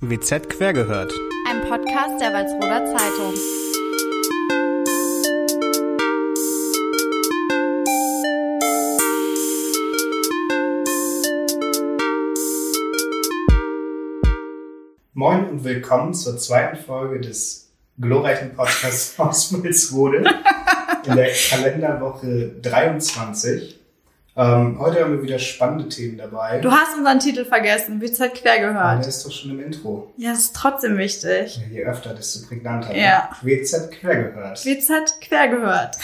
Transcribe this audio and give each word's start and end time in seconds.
WZ 0.00 0.48
quer 0.48 0.72
gehört. 0.72 1.12
Ein 1.48 1.60
Podcast 1.62 2.20
der 2.20 2.32
Walsroder 2.32 2.86
Zeitung. 2.86 3.34
Moin 15.14 15.48
und 15.48 15.64
willkommen 15.64 16.14
zur 16.14 16.38
zweiten 16.38 16.76
Folge 16.76 17.20
des 17.20 17.72
glorreichen 17.98 18.54
Podcasts 18.54 19.18
aus 19.18 19.52
Walsrode 19.52 20.18
in 21.06 21.16
der 21.16 21.32
Kalenderwoche 21.32 22.52
23. 22.62 23.77
Ähm, 24.38 24.78
heute 24.78 25.02
haben 25.02 25.14
wir 25.14 25.22
wieder 25.24 25.40
spannende 25.40 25.88
Themen 25.88 26.16
dabei. 26.16 26.60
Du 26.60 26.70
hast 26.70 26.96
unseren 26.96 27.18
Titel 27.18 27.44
vergessen, 27.44 28.00
WZ 28.00 28.34
quer 28.34 28.60
Ja, 28.60 28.68
gehört. 28.68 29.00
der 29.00 29.08
ist 29.08 29.26
doch 29.26 29.32
schon 29.32 29.50
im 29.50 29.58
Intro. 29.60 30.12
Ja, 30.16 30.30
das 30.30 30.38
ist 30.44 30.54
trotzdem 30.56 30.96
wichtig. 30.96 31.56
Ja, 31.56 31.62
je 31.72 31.84
öfter, 31.84 32.14
desto 32.14 32.46
prägnanter. 32.46 32.90
ne? 32.90 33.02
Ja. 33.02 33.30
WZ 33.42 33.90
quer 33.90 34.14
gehört. 34.30 34.64
WZ 34.64 35.20
quer 35.20 35.48
gehört. 35.48 35.96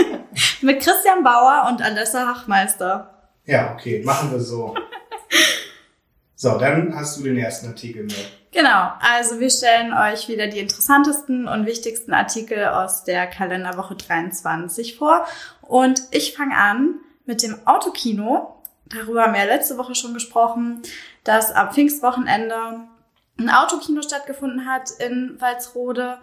Mit 0.62 0.80
Christian 0.80 1.22
Bauer 1.22 1.66
und 1.70 1.82
Alessa 1.82 2.26
Hachmeister. 2.28 3.10
Ja, 3.44 3.74
okay, 3.74 4.02
machen 4.04 4.32
wir 4.32 4.40
so. 4.40 4.74
So, 6.34 6.58
dann 6.58 6.96
hast 6.96 7.18
du 7.18 7.22
den 7.22 7.38
ersten 7.38 7.68
Artikel 7.68 8.02
mit. 8.02 8.16
Genau, 8.50 8.90
also 8.98 9.38
wir 9.38 9.48
stellen 9.48 9.92
euch 9.94 10.26
wieder 10.28 10.48
die 10.48 10.58
interessantesten 10.58 11.46
und 11.46 11.66
wichtigsten 11.66 12.12
Artikel 12.12 12.64
aus 12.64 13.04
der 13.04 13.28
Kalenderwoche 13.28 13.94
23 13.94 14.96
vor. 14.96 15.24
Und 15.60 16.00
ich 16.10 16.34
fange 16.34 16.56
an 16.56 16.96
mit 17.24 17.42
dem 17.42 17.66
Autokino. 17.66 18.62
Darüber 18.86 19.22
haben 19.22 19.34
wir 19.34 19.44
letzte 19.44 19.78
Woche 19.78 19.94
schon 19.94 20.14
gesprochen, 20.14 20.82
dass 21.24 21.52
am 21.52 21.72
Pfingstwochenende 21.72 22.56
ein 23.38 23.50
Autokino 23.50 24.02
stattgefunden 24.02 24.66
hat 24.66 24.90
in 24.98 25.40
Walsrode. 25.40 26.18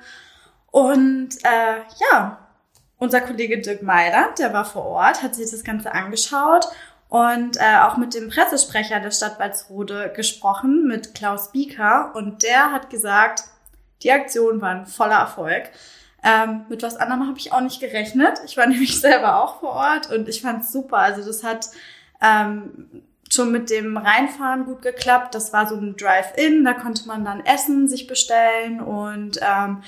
Und 0.71 1.29
äh, 1.43 1.81
ja, 2.11 2.37
unser 2.97 3.21
Kollege 3.21 3.59
Dirk 3.59 3.81
Meiland, 3.81 4.39
der 4.39 4.53
war 4.53 4.65
vor 4.65 4.85
Ort, 4.85 5.23
hat 5.23 5.35
sich 5.35 5.49
das 5.49 5.63
Ganze 5.63 5.93
angeschaut 5.93 6.67
und 7.07 7.57
äh, 7.57 7.79
auch 7.81 7.97
mit 7.97 8.13
dem 8.13 8.29
Pressesprecher 8.29 8.99
der 8.99 9.11
Stadt 9.11 9.39
Walsrode 9.39 10.13
gesprochen, 10.15 10.87
mit 10.87 11.15
Klaus 11.15 11.51
Bieker. 11.51 12.11
Und 12.13 12.43
der 12.43 12.71
hat 12.71 12.89
gesagt, 12.91 13.45
die 14.03 14.11
Aktion 14.11 14.61
war 14.61 14.69
ein 14.69 14.85
voller 14.85 15.17
Erfolg. 15.17 15.71
Ähm, 16.23 16.65
mit 16.69 16.83
was 16.83 16.97
anderem 16.97 17.27
habe 17.27 17.39
ich 17.39 17.53
auch 17.53 17.61
nicht 17.61 17.79
gerechnet. 17.79 18.39
Ich 18.45 18.57
war 18.57 18.67
nämlich 18.67 18.99
selber 18.99 19.43
auch 19.43 19.59
vor 19.59 19.71
Ort 19.71 20.11
und 20.11 20.27
ich 20.27 20.41
fand 20.41 20.63
es 20.63 20.71
super. 20.71 20.97
Also 20.97 21.25
das 21.25 21.43
hat 21.43 21.67
ähm, 22.21 23.03
schon 23.31 23.51
mit 23.51 23.69
dem 23.69 23.97
Reinfahren 23.97 24.65
gut 24.65 24.81
geklappt. 24.81 25.35
Das 25.35 25.53
war 25.53 25.67
so 25.67 25.75
ein 25.75 25.95
Drive-In, 25.95 26.65
da 26.65 26.73
konnte 26.73 27.07
man 27.07 27.23
dann 27.23 27.45
Essen 27.45 27.87
sich 27.87 28.07
bestellen 28.07 28.81
und 28.81 29.39
ähm, 29.41 29.83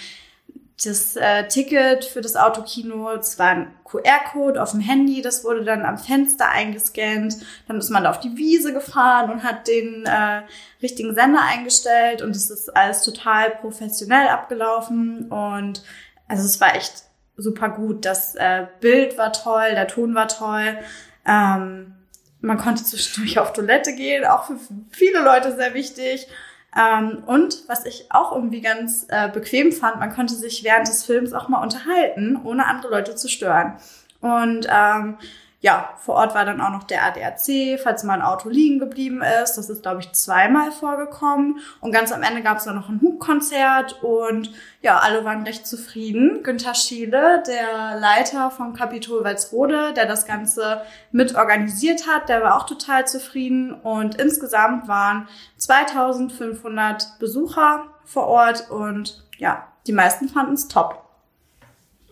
das 0.84 1.16
äh, 1.16 1.48
Ticket 1.48 2.06
für 2.06 2.22
das 2.22 2.36
Autokino, 2.36 3.16
das 3.16 3.38
war 3.38 3.50
ein 3.50 3.68
QR-Code 3.86 4.62
auf 4.62 4.72
dem 4.72 4.80
Handy, 4.80 5.22
das 5.22 5.44
wurde 5.44 5.64
dann 5.64 5.86
am 5.86 5.98
Fenster 5.98 6.50
eingescannt. 6.50 7.38
Dann 7.68 7.78
ist 7.78 7.90
man 7.90 8.04
da 8.04 8.10
auf 8.10 8.20
die 8.20 8.36
Wiese 8.36 8.74
gefahren 8.74 9.30
und 9.30 9.44
hat 9.44 9.68
den 9.68 10.06
äh, 10.06 10.42
richtigen 10.82 11.14
Sender 11.14 11.42
eingestellt 11.42 12.22
und 12.22 12.36
es 12.36 12.50
ist 12.50 12.76
alles 12.76 13.04
total 13.04 13.52
professionell 13.52 14.28
abgelaufen 14.28 15.30
und 15.30 15.84
also 16.32 16.46
es 16.46 16.62
war 16.62 16.76
echt 16.76 17.04
super 17.36 17.70
gut. 17.70 18.06
Das 18.06 18.36
äh, 18.36 18.66
Bild 18.80 19.18
war 19.18 19.34
toll, 19.34 19.72
der 19.72 19.88
Ton 19.88 20.16
war 20.16 20.30
toll. 20.30 20.78
Ähm, 21.26 21.94
man 22.40 22.58
konnte 22.58 22.84
zwischendurch 22.84 23.38
auf 23.38 23.54
Toilette 23.54 23.94
gehen, 23.94 24.26
auch 24.26 24.46
für 24.46 24.58
viele 24.90 25.22
Leute 25.22 25.56
sehr 25.56 25.74
wichtig. 25.74 26.28
Ähm, 26.76 27.24
und 27.26 27.68
was 27.68 27.86
ich 27.86 28.06
auch 28.12 28.34
irgendwie 28.34 28.62
ganz 28.62 29.06
äh, 29.10 29.28
bequem 29.30 29.74
fand, 29.74 30.00
man 30.00 30.14
konnte 30.14 30.34
sich 30.34 30.64
während 30.64 30.88
des 30.88 31.04
Films 31.04 31.34
auch 31.34 31.50
mal 31.50 31.62
unterhalten, 31.62 32.40
ohne 32.44 32.66
andere 32.66 32.92
Leute 32.92 33.16
zu 33.16 33.28
stören. 33.28 33.76
Und 34.22 34.68
ähm, 34.72 35.18
ja, 35.64 35.94
vor 36.00 36.16
Ort 36.16 36.34
war 36.34 36.44
dann 36.44 36.60
auch 36.60 36.72
noch 36.72 36.86
der 36.86 37.06
ADAC, 37.06 37.80
falls 37.82 38.04
mal 38.04 38.16
ein 38.16 38.24
Auto 38.24 38.50
liegen 38.50 38.80
geblieben 38.80 39.22
ist. 39.44 39.54
Das 39.58 39.70
ist, 39.70 39.84
glaube 39.84 40.02
ich, 40.02 40.12
zweimal 40.12 40.72
vorgekommen. 40.72 41.60
Und 41.82 41.92
ganz 41.92 42.12
am 42.12 42.24
Ende 42.24 42.42
gab 42.42 42.58
es 42.58 42.64
dann 42.64 42.76
noch 42.76 42.90
ein 42.90 43.00
Hubkonzert 43.00 44.02
und 44.02 44.52
ja, 44.82 44.98
alle 44.98 45.24
waren 45.24 45.44
recht 45.44 45.68
zufrieden. 45.68 46.42
Günther 46.42 46.74
Schiele, 46.74 47.44
der 47.46 48.00
Leiter 48.00 48.50
vom 48.50 48.74
Kapitol 48.74 49.24
Walsrode, 49.24 49.94
der 49.94 50.08
das 50.08 50.26
Ganze 50.26 50.82
mit 51.12 51.36
organisiert 51.36 52.08
hat, 52.08 52.28
der 52.28 52.42
war 52.42 52.58
auch 52.58 52.66
total 52.66 53.06
zufrieden. 53.06 53.72
Und 53.72 54.20
insgesamt 54.20 54.88
waren 54.88 55.28
2500 55.58 57.20
Besucher 57.20 57.86
vor 58.04 58.26
Ort 58.26 58.72
und 58.72 59.24
ja, 59.38 59.68
die 59.86 59.94
meisten 59.94 60.28
fanden 60.28 60.54
es 60.54 60.68
top. 60.68 61.11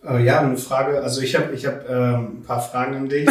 Äh, 0.08 0.22
ja, 0.24 0.40
eine 0.40 0.56
Frage, 0.56 1.00
also 1.02 1.20
ich 1.20 1.36
habe 1.36 1.52
ich 1.54 1.66
hab, 1.66 1.88
ähm, 1.88 2.38
ein 2.40 2.42
paar 2.46 2.60
Fragen 2.60 2.94
an 2.96 3.08
dich. 3.08 3.28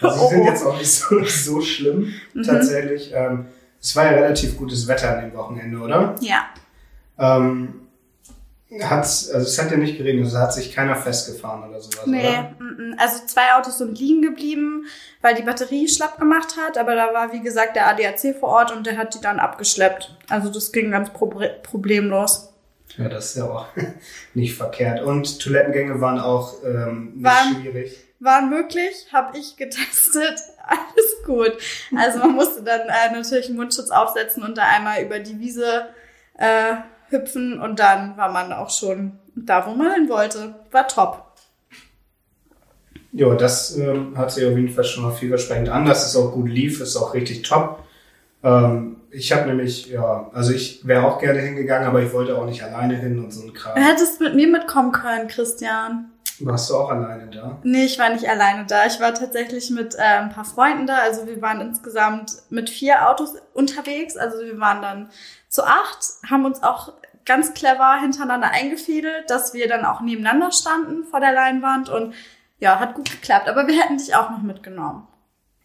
Also 0.00 0.16
die 0.18 0.24
Oh. 0.24 0.28
sind 0.28 0.44
jetzt 0.44 0.64
auch 0.66 0.76
nicht 0.78 0.92
so, 0.92 1.24
so 1.24 1.60
schlimm, 1.60 2.12
tatsächlich. 2.44 3.12
Ähm, 3.14 3.46
es 3.80 3.94
war 3.96 4.04
ja 4.04 4.10
relativ 4.12 4.56
gutes 4.56 4.86
Wetter 4.88 5.16
an 5.16 5.24
dem 5.24 5.34
Wochenende, 5.36 5.78
oder? 5.78 6.14
Ja. 6.20 6.44
Ähm, 7.18 7.80
hat's, 8.82 9.30
also 9.30 9.46
es 9.46 9.60
hat 9.62 9.70
ja 9.70 9.76
nicht 9.76 9.98
geregnet, 9.98 10.24
also 10.24 10.38
hat 10.38 10.52
sich 10.54 10.74
keiner 10.74 10.96
festgefahren 10.96 11.68
oder 11.68 11.80
sowas, 11.80 12.06
Nee, 12.06 12.28
oder? 12.28 12.54
also 12.98 13.24
zwei 13.26 13.54
Autos 13.54 13.78
sind 13.78 13.98
liegen 13.98 14.22
geblieben, 14.22 14.86
weil 15.20 15.34
die 15.36 15.42
Batterie 15.42 15.86
schlapp 15.88 16.18
gemacht 16.18 16.56
hat, 16.56 16.76
aber 16.78 16.94
da 16.96 17.12
war, 17.14 17.32
wie 17.32 17.40
gesagt, 17.40 17.76
der 17.76 17.88
ADAC 17.88 18.34
vor 18.40 18.48
Ort 18.48 18.72
und 18.72 18.86
der 18.86 18.96
hat 18.96 19.14
die 19.14 19.20
dann 19.20 19.38
abgeschleppt. 19.38 20.16
Also 20.28 20.50
das 20.50 20.72
ging 20.72 20.90
ganz 20.90 21.10
proble- 21.10 21.60
problemlos. 21.62 22.50
Ja, 22.96 23.08
das 23.08 23.26
ist 23.30 23.36
ja 23.36 23.44
auch 23.44 23.66
nicht 24.34 24.54
verkehrt. 24.56 25.02
Und 25.02 25.40
Toilettengänge 25.40 26.00
waren 26.00 26.18
auch 26.18 26.62
ähm, 26.64 27.12
nicht 27.14 27.24
Waren- 27.24 27.62
schwierig. 27.62 28.00
War 28.20 28.40
möglich, 28.42 29.08
habe 29.12 29.36
ich 29.36 29.56
getestet, 29.56 30.40
alles 30.66 31.16
gut. 31.26 31.52
Also 31.94 32.20
man 32.20 32.32
musste 32.32 32.62
dann 32.62 32.80
äh, 32.82 33.12
natürlich 33.12 33.48
einen 33.48 33.56
Mundschutz 33.56 33.90
aufsetzen 33.90 34.42
und 34.42 34.56
da 34.56 34.62
einmal 34.62 35.02
über 35.02 35.18
die 35.18 35.38
Wiese 35.40 35.88
äh, 36.38 36.74
hüpfen 37.10 37.60
und 37.60 37.78
dann 37.80 38.16
war 38.16 38.32
man 38.32 38.52
auch 38.52 38.70
schon 38.70 39.18
da, 39.34 39.66
wo 39.66 39.72
man 39.74 39.92
hin 39.94 40.08
wollte. 40.08 40.54
War 40.70 40.88
top. 40.88 41.22
Ja, 43.12 43.34
das 43.34 43.76
ähm, 43.76 44.16
hat 44.16 44.32
sich 44.32 44.44
auf 44.46 44.56
jeden 44.56 44.70
Fall 44.70 44.84
schon 44.84 45.02
mal 45.04 45.12
vielversprechend 45.12 45.68
an, 45.68 45.84
dass 45.84 46.06
es 46.06 46.16
auch 46.16 46.32
gut 46.32 46.48
lief, 46.48 46.80
ist 46.80 46.96
auch 46.96 47.14
richtig 47.14 47.42
top. 47.42 47.84
Ähm, 48.42 48.96
ich 49.14 49.32
habe 49.32 49.46
nämlich, 49.46 49.86
ja, 49.86 50.30
also 50.32 50.52
ich 50.52 50.86
wäre 50.86 51.06
auch 51.06 51.18
gerne 51.18 51.40
hingegangen, 51.40 51.86
aber 51.88 52.02
ich 52.02 52.12
wollte 52.12 52.36
auch 52.36 52.46
nicht 52.46 52.62
alleine 52.62 52.96
hin 52.96 53.18
und 53.22 53.30
so 53.32 53.42
ein 53.42 53.48
Du 53.48 53.52
Kram. 53.54 53.76
hättest 53.76 54.20
mit 54.20 54.34
mir 54.34 54.48
mitkommen 54.48 54.92
können, 54.92 55.28
Christian. 55.28 56.10
Warst 56.40 56.68
du 56.68 56.76
auch 56.76 56.90
alleine 56.90 57.30
da? 57.30 57.58
Nee, 57.62 57.84
ich 57.84 57.98
war 57.98 58.10
nicht 58.10 58.28
alleine 58.28 58.66
da. 58.66 58.86
Ich 58.86 58.98
war 59.00 59.14
tatsächlich 59.14 59.70
mit 59.70 59.94
äh, 59.94 59.98
ein 60.02 60.30
paar 60.30 60.44
Freunden 60.44 60.86
da. 60.86 60.96
Also 60.98 61.26
wir 61.28 61.40
waren 61.40 61.60
insgesamt 61.60 62.32
mit 62.50 62.68
vier 62.70 63.08
Autos 63.08 63.34
unterwegs. 63.52 64.16
Also 64.16 64.38
wir 64.40 64.58
waren 64.58 64.82
dann 64.82 65.10
zu 65.48 65.62
acht, 65.64 65.98
haben 66.28 66.44
uns 66.44 66.60
auch 66.64 66.92
ganz 67.24 67.54
clever 67.54 68.00
hintereinander 68.00 68.50
eingefädelt, 68.50 69.30
dass 69.30 69.54
wir 69.54 69.68
dann 69.68 69.84
auch 69.84 70.00
nebeneinander 70.00 70.50
standen 70.50 71.04
vor 71.04 71.20
der 71.20 71.32
Leinwand 71.32 71.88
und 71.88 72.14
ja, 72.58 72.80
hat 72.80 72.94
gut 72.94 73.10
geklappt. 73.12 73.48
Aber 73.48 73.68
wir 73.68 73.80
hätten 73.80 73.98
dich 73.98 74.16
auch 74.16 74.30
noch 74.30 74.42
mitgenommen. 74.42 75.06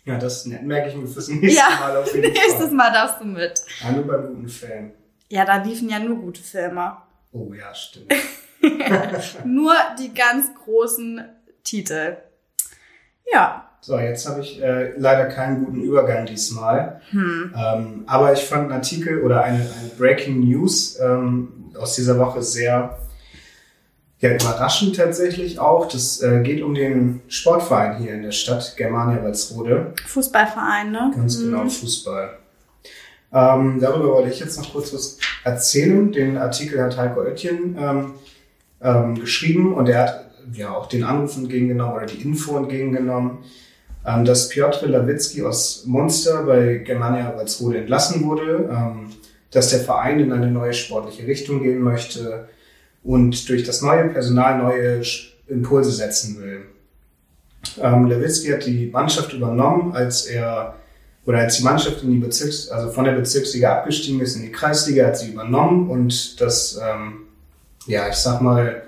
Ja, 0.06 0.18
das 0.18 0.46
merke 0.46 0.90
ich 0.90 0.96
mir 0.96 1.08
fürs 1.08 1.28
nächste 1.28 1.60
Ja, 1.60 1.78
Mal 1.80 1.98
auf 1.98 2.14
jeden 2.16 2.32
Nächstes 2.32 2.66
Fall. 2.68 2.72
Mal 2.74 2.92
darfst 2.92 3.22
du 3.22 3.26
mit. 3.26 3.62
Ja, 3.84 3.92
nur 3.92 4.08
beim 4.08 4.28
guten 4.28 4.50
Film. 4.50 4.92
Ja, 5.30 5.46
da 5.46 5.58
liefen 5.62 5.90
ja 5.90 6.00
nur 6.00 6.18
gute 6.18 6.42
Filme. 6.42 6.98
Oh 7.32 7.54
ja, 7.54 7.74
stimmt. 7.76 8.12
Nur 9.46 9.74
die 10.00 10.14
ganz 10.14 10.48
großen 10.66 11.22
Titel. 11.64 12.18
Ja. 13.32 13.70
So, 13.82 13.98
jetzt 13.98 14.28
habe 14.28 14.42
ich 14.42 14.62
äh, 14.62 14.92
leider 14.98 15.28
keinen 15.28 15.64
guten 15.64 15.82
Übergang 15.82 16.26
diesmal. 16.26 17.02
Hm. 17.12 17.54
Ähm, 17.56 18.04
aber 18.08 18.34
ich 18.34 18.42
fand 18.42 18.64
einen 18.64 18.74
Artikel 18.74 19.22
oder 19.22 19.44
eine, 19.44 19.60
eine 19.60 19.90
Breaking 19.98 20.42
News 20.42 21.00
ähm, 21.00 21.72
aus 21.78 21.96
dieser 21.96 22.18
Woche 22.18 22.42
sehr 22.42 22.98
ja, 24.22 24.34
überraschend 24.36 24.96
tatsächlich 24.98 25.60
auch. 25.60 25.88
Das 25.88 26.22
äh, 26.22 26.42
geht 26.44 26.62
um 26.62 26.74
den 26.76 27.22
Sportverein 27.28 27.98
hier 27.98 28.14
in 28.14 28.24
der 28.24 28.32
Stadt, 28.32 28.76
Germania 28.76 29.24
Walsrode. 29.24 29.94
Fußballverein, 30.08 30.92
ne? 30.92 31.12
Ganz 31.16 31.38
Hm. 31.38 31.46
genau, 31.52 31.70
Fußball. 31.70 32.38
Ähm, 33.32 33.80
darüber 33.80 34.10
wollte 34.14 34.30
ich 34.32 34.40
jetzt 34.40 34.58
noch 34.58 34.72
kurz 34.74 34.94
was 34.94 35.18
erzählen. 35.44 36.12
Den 36.12 36.38
Artikel 36.38 36.82
hat 36.82 36.98
Heiko 36.98 37.22
Oettchen 37.22 37.78
ähm, 37.80 38.14
ähm, 38.82 39.16
geschrieben 39.20 39.74
und 39.74 39.88
er 39.88 40.02
hat 40.02 40.26
ja 40.54 40.72
auch 40.76 40.88
den 40.88 41.04
Anruf 41.04 41.38
entgegengenommen 41.38 41.96
oder 41.96 42.06
die 42.08 42.22
Info 42.22 42.58
entgegengenommen, 42.58 43.40
ähm, 44.06 44.26
dass 44.26 44.50
Piotr 44.50 44.88
Lawitzki 44.88 45.44
aus 45.44 45.84
Munster 45.86 46.44
bei 46.44 46.78
Germania 46.78 47.34
Walsrode 47.38 47.78
entlassen 47.80 48.24
wurde, 48.26 48.68
ähm, 48.72 49.12
dass 49.52 49.70
der 49.70 49.80
Verein 49.80 50.20
in 50.20 50.32
eine 50.34 50.48
neue 50.50 50.74
sportliche 50.74 51.28
Richtung 51.28 51.62
gehen 51.62 51.82
möchte 51.82 52.50
und 53.04 53.50
durch 53.50 53.64
das 53.64 53.82
neue 53.82 54.10
Personal 54.10 54.58
neue 54.58 55.02
Impulse 55.48 55.92
setzen 55.92 56.42
will. 56.42 56.66
Ähm, 57.82 58.08
Lewitzki 58.08 58.50
hat 58.50 58.66
die 58.66 58.90
Mannschaft 58.92 59.34
übernommen, 59.34 59.94
als 59.94 60.26
er 60.26 60.76
oder 61.26 61.40
als 61.40 61.58
die 61.58 61.64
Mannschaft 61.64 62.02
in 62.02 62.12
die 62.12 62.18
Bezirks, 62.18 62.70
also 62.70 62.90
von 62.90 63.06
der 63.06 63.12
Bezirksliga 63.12 63.78
abgestiegen 63.78 64.20
ist 64.22 64.36
in 64.36 64.44
die 64.44 64.52
Kreisliga, 64.52 65.06
hat 65.08 65.18
sie 65.18 65.32
übernommen 65.32 65.90
und 65.90 66.42
das, 66.42 66.80
ähm, 66.82 67.26
ja, 67.86 68.10
ich 68.10 68.16
sag 68.16 68.42
mal, 68.42 68.84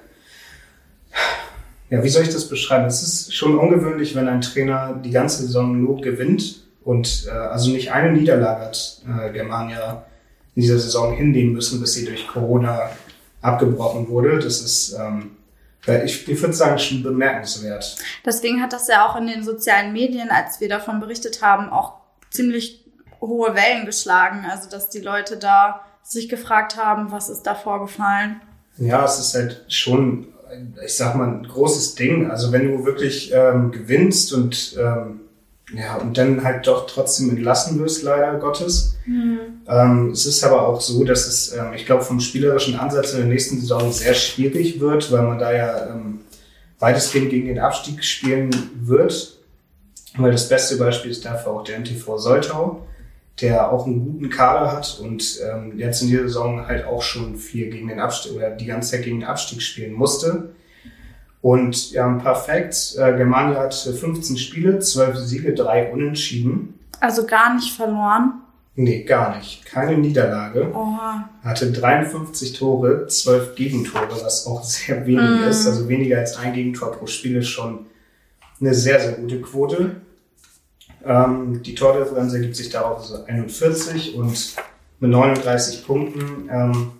ja, 1.91 2.03
wie 2.03 2.09
soll 2.09 2.23
ich 2.23 2.29
das 2.29 2.47
beschreiben? 2.47 2.85
Es 2.85 3.03
ist 3.03 3.35
schon 3.35 3.59
ungewöhnlich, 3.59 4.15
wenn 4.15 4.27
ein 4.27 4.41
Trainer 4.41 4.99
die 5.03 5.11
ganze 5.11 5.43
Saison 5.43 5.81
nur 5.81 6.01
gewinnt 6.01 6.63
und 6.83 7.27
äh, 7.27 7.31
also 7.31 7.69
nicht 7.69 7.91
eine 7.91 8.11
Niederlage 8.11 8.61
hat 8.61 9.01
äh, 9.05 9.31
Germania 9.31 10.05
in 10.55 10.61
dieser 10.63 10.79
Saison 10.79 11.13
hinnehmen 11.13 11.53
müssen, 11.53 11.79
bis 11.79 11.93
sie 11.93 12.05
durch 12.05 12.27
Corona 12.27 12.89
abgebrochen 13.41 14.07
wurde. 14.09 14.39
Das 14.39 14.61
ist, 14.61 14.93
ähm, 14.93 15.37
ich, 16.05 16.27
ich 16.27 16.41
würde 16.41 16.53
sagen, 16.53 16.77
schon 16.77 17.03
bemerkenswert. 17.03 17.95
Deswegen 18.25 18.61
hat 18.61 18.73
das 18.73 18.87
ja 18.87 19.07
auch 19.07 19.15
in 19.15 19.27
den 19.27 19.43
sozialen 19.43 19.93
Medien, 19.93 20.29
als 20.29 20.59
wir 20.59 20.69
davon 20.69 20.99
berichtet 20.99 21.41
haben, 21.41 21.69
auch 21.69 21.95
ziemlich 22.29 22.85
hohe 23.19 23.55
Wellen 23.55 23.85
geschlagen. 23.85 24.45
Also, 24.49 24.69
dass 24.69 24.89
die 24.89 24.99
Leute 24.99 25.37
da 25.37 25.81
sich 26.03 26.29
gefragt 26.29 26.77
haben, 26.77 27.11
was 27.11 27.29
ist 27.29 27.43
da 27.43 27.55
vorgefallen. 27.55 28.41
Ja, 28.77 29.05
es 29.05 29.19
ist 29.19 29.35
halt 29.35 29.65
schon, 29.67 30.27
ich 30.83 30.95
sag 30.95 31.15
mal, 31.15 31.27
ein 31.27 31.43
großes 31.47 31.95
Ding. 31.95 32.29
Also, 32.29 32.51
wenn 32.51 32.67
du 32.67 32.85
wirklich 32.85 33.31
ähm, 33.33 33.71
gewinnst 33.71 34.33
und 34.33 34.77
ähm, 34.79 35.21
ja, 35.73 35.95
und 35.97 36.17
dann 36.17 36.43
halt 36.43 36.67
doch 36.67 36.85
trotzdem 36.85 37.29
entlassen 37.29 37.79
wirst, 37.79 38.03
leider 38.03 38.37
Gottes. 38.39 38.95
Mhm. 39.05 39.39
Ähm, 39.67 40.09
es 40.11 40.25
ist 40.25 40.43
aber 40.43 40.67
auch 40.67 40.81
so, 40.81 41.03
dass 41.03 41.27
es, 41.27 41.53
ähm, 41.53 41.73
ich 41.73 41.85
glaube, 41.85 42.03
vom 42.03 42.19
spielerischen 42.19 42.75
Ansatz 42.75 43.13
in 43.13 43.19
der 43.19 43.27
nächsten 43.27 43.59
Saison 43.59 43.91
sehr 43.91 44.13
schwierig 44.13 44.79
wird, 44.79 45.11
weil 45.11 45.21
man 45.23 45.39
da 45.39 45.53
ja 45.53 45.87
ähm, 45.87 46.21
weitestgehend 46.79 47.29
gegen 47.29 47.47
den 47.47 47.59
Abstieg 47.59 48.03
spielen 48.03 48.49
wird. 48.81 49.37
Weil 50.17 50.31
das 50.31 50.49
beste 50.49 50.75
Beispiel 50.75 51.11
ist 51.11 51.23
dafür 51.23 51.53
auch 51.53 51.63
der 51.63 51.77
NTV 51.79 52.17
Soltau, 52.17 52.85
der 53.39 53.71
auch 53.71 53.85
einen 53.85 54.03
guten 54.03 54.29
Kader 54.29 54.73
hat 54.73 54.99
und 55.01 55.39
ähm, 55.41 55.77
jetzt 55.77 56.01
in 56.01 56.09
dieser 56.09 56.23
Saison 56.23 56.67
halt 56.67 56.85
auch 56.85 57.01
schon 57.01 57.37
viel 57.37 57.69
gegen 57.69 57.87
den 57.87 58.01
Abstieg 58.01 58.33
oder 58.33 58.51
die 58.51 58.65
ganze 58.65 58.91
Zeit 58.91 59.03
gegen 59.03 59.21
den 59.21 59.29
Abstieg 59.29 59.61
spielen 59.61 59.93
musste. 59.93 60.49
Und 61.41 61.91
ja, 61.91 62.07
paar 62.13 62.35
Facts. 62.35 62.95
Äh, 62.95 63.15
Germania 63.17 63.59
hat 63.59 63.73
15 63.73 64.37
Spiele, 64.37 64.79
12 64.79 65.17
Siege, 65.17 65.53
3 65.53 65.91
Unentschieden. 65.91 66.79
Also 66.99 67.25
gar 67.25 67.55
nicht 67.55 67.73
verloren? 67.73 68.41
Nee, 68.75 69.03
gar 69.03 69.35
nicht. 69.35 69.65
Keine 69.65 69.97
Niederlage. 69.97 70.71
Oha. 70.73 71.29
Hatte 71.43 71.71
53 71.71 72.53
Tore, 72.53 73.07
12 73.07 73.55
Gegentore, 73.55 74.07
was 74.23 74.45
auch 74.47 74.63
sehr 74.63 75.05
wenig 75.05 75.41
mm. 75.41 75.49
ist. 75.49 75.67
Also 75.67 75.89
weniger 75.89 76.19
als 76.19 76.37
ein 76.37 76.53
Gegentor 76.53 76.91
pro 76.91 77.07
Spiel 77.07 77.37
ist 77.37 77.49
schon 77.49 77.87
eine 78.59 78.73
sehr, 78.73 78.99
sehr 78.99 79.13
gute 79.13 79.41
Quote. 79.41 79.95
Ähm, 81.03 81.61
die 81.63 81.75
Tordifferenz 81.75 82.33
ergibt 82.33 82.55
sich 82.55 82.69
darauf 82.69 82.99
also 82.99 83.25
41 83.25 84.15
und 84.15 84.55
mit 84.99 85.11
39 85.11 85.85
Punkten. 85.85 86.49
Ähm, 86.49 86.91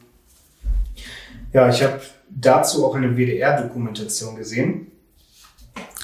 ja, 1.53 1.69
ich 1.69 1.83
habe 1.83 2.01
dazu 2.35 2.85
auch 2.85 2.95
eine 2.95 3.15
WDR-Dokumentation 3.17 4.35
gesehen. 4.35 4.91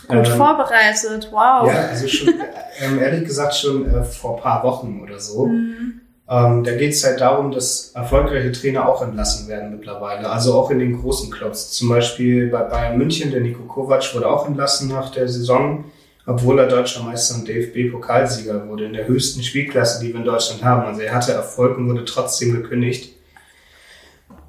Gut 0.08 0.28
ähm, 0.28 0.38
vorbereitet, 0.38 1.30
wow. 1.32 1.68
Ja, 1.68 1.88
also 1.90 2.08
schon, 2.08 2.34
ähm, 2.80 3.00
ehrlich 3.00 3.26
gesagt 3.26 3.56
schon 3.56 3.90
äh, 3.90 4.04
vor 4.04 4.38
paar 4.38 4.64
Wochen 4.64 5.02
oder 5.04 5.20
so. 5.20 5.48
Mhm. 5.48 6.02
Ähm, 6.30 6.64
da 6.64 6.76
geht 6.76 6.92
es 6.92 7.06
halt 7.06 7.22
darum, 7.22 7.52
dass 7.52 7.92
erfolgreiche 7.94 8.52
Trainer 8.52 8.88
auch 8.88 9.02
entlassen 9.02 9.48
werden 9.48 9.72
mittlerweile. 9.72 10.30
Also 10.30 10.54
auch 10.54 10.70
in 10.72 10.80
den 10.80 11.02
großen 11.02 11.32
Clubs. 11.32 11.72
Zum 11.72 11.90
Beispiel 11.90 12.48
bei 12.48 12.64
Bayern 12.64 12.98
München, 12.98 13.32
der 13.32 13.42
Nico 13.42 13.64
Kovac 13.64 14.14
wurde 14.14 14.28
auch 14.28 14.48
entlassen 14.48 14.90
nach 14.90 15.10
der 15.10 15.30
Saison, 15.30 15.86
obwohl 16.26 16.60
er 16.60 16.68
deutscher 16.68 17.04
Meister 17.04 17.36
und 17.36 17.48
DFB-Pokalsieger 17.48 18.68
wurde 18.68 18.86
in 18.86 18.94
der 18.94 19.08
höchsten 19.08 19.42
Spielklasse, 19.42 20.04
die 20.04 20.10
wir 20.10 20.20
in 20.20 20.26
Deutschland 20.26 20.64
haben. 20.64 20.86
Also 20.86 21.02
er 21.02 21.16
hatte 21.16 21.32
Erfolg 21.32 21.78
und 21.78 21.90
wurde 21.90 22.04
trotzdem 22.04 22.54
gekündigt. 22.54 23.17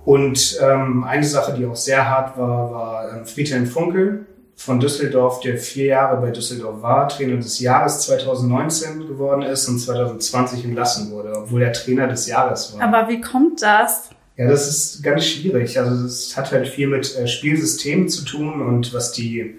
Und 0.09 0.59
ähm, 0.63 1.05
eine 1.05 1.27
Sache, 1.27 1.53
die 1.53 1.67
auch 1.67 1.77
sehr 1.77 2.09
hart 2.09 2.39
war, 2.39 2.71
war 2.71 3.13
ähm, 3.13 3.27
Friedhelm 3.27 3.67
Funkel 3.67 4.25
von 4.57 4.81
Düsseldorf, 4.81 5.41
der 5.41 5.59
vier 5.59 5.85
Jahre 5.85 6.19
bei 6.23 6.31
Düsseldorf 6.31 6.81
war, 6.81 7.09
Trainer 7.09 7.37
des 7.37 7.61
Jahres 7.61 8.01
2019 8.07 9.07
geworden 9.07 9.43
ist 9.43 9.69
und 9.69 9.79
2020 9.79 10.65
entlassen 10.65 11.11
wurde, 11.11 11.35
obwohl 11.37 11.61
er 11.61 11.75
Trainer 11.75 12.09
des 12.09 12.27
Jahres 12.27 12.75
war. 12.75 12.81
Aber 12.89 13.11
wie 13.11 13.21
kommt 13.21 13.61
das? 13.61 14.09
Ja, 14.39 14.49
das 14.49 14.67
ist 14.67 15.03
ganz 15.03 15.27
schwierig. 15.27 15.79
Also 15.79 16.07
es 16.07 16.35
hat 16.39 16.53
halt 16.53 16.69
viel 16.69 16.87
mit 16.87 17.15
äh, 17.15 17.29
Spielsystemen 17.29 18.09
zu 18.09 18.25
tun 18.25 18.63
und 18.63 18.95
was 18.95 19.13
die, 19.13 19.59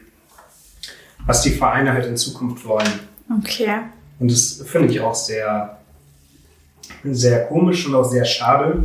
was 1.28 1.44
die 1.44 1.52
Vereine 1.52 1.94
halt 1.94 2.08
in 2.08 2.18
Zukunft 2.18 2.66
wollen. 2.66 2.90
Okay. 3.38 3.82
Und 4.18 4.32
das 4.32 4.64
finde 4.66 4.92
ich 4.92 5.00
auch 5.00 5.14
sehr, 5.14 5.78
sehr 7.04 7.46
komisch 7.46 7.86
und 7.86 7.94
auch 7.94 8.10
sehr 8.10 8.26
schade 8.26 8.82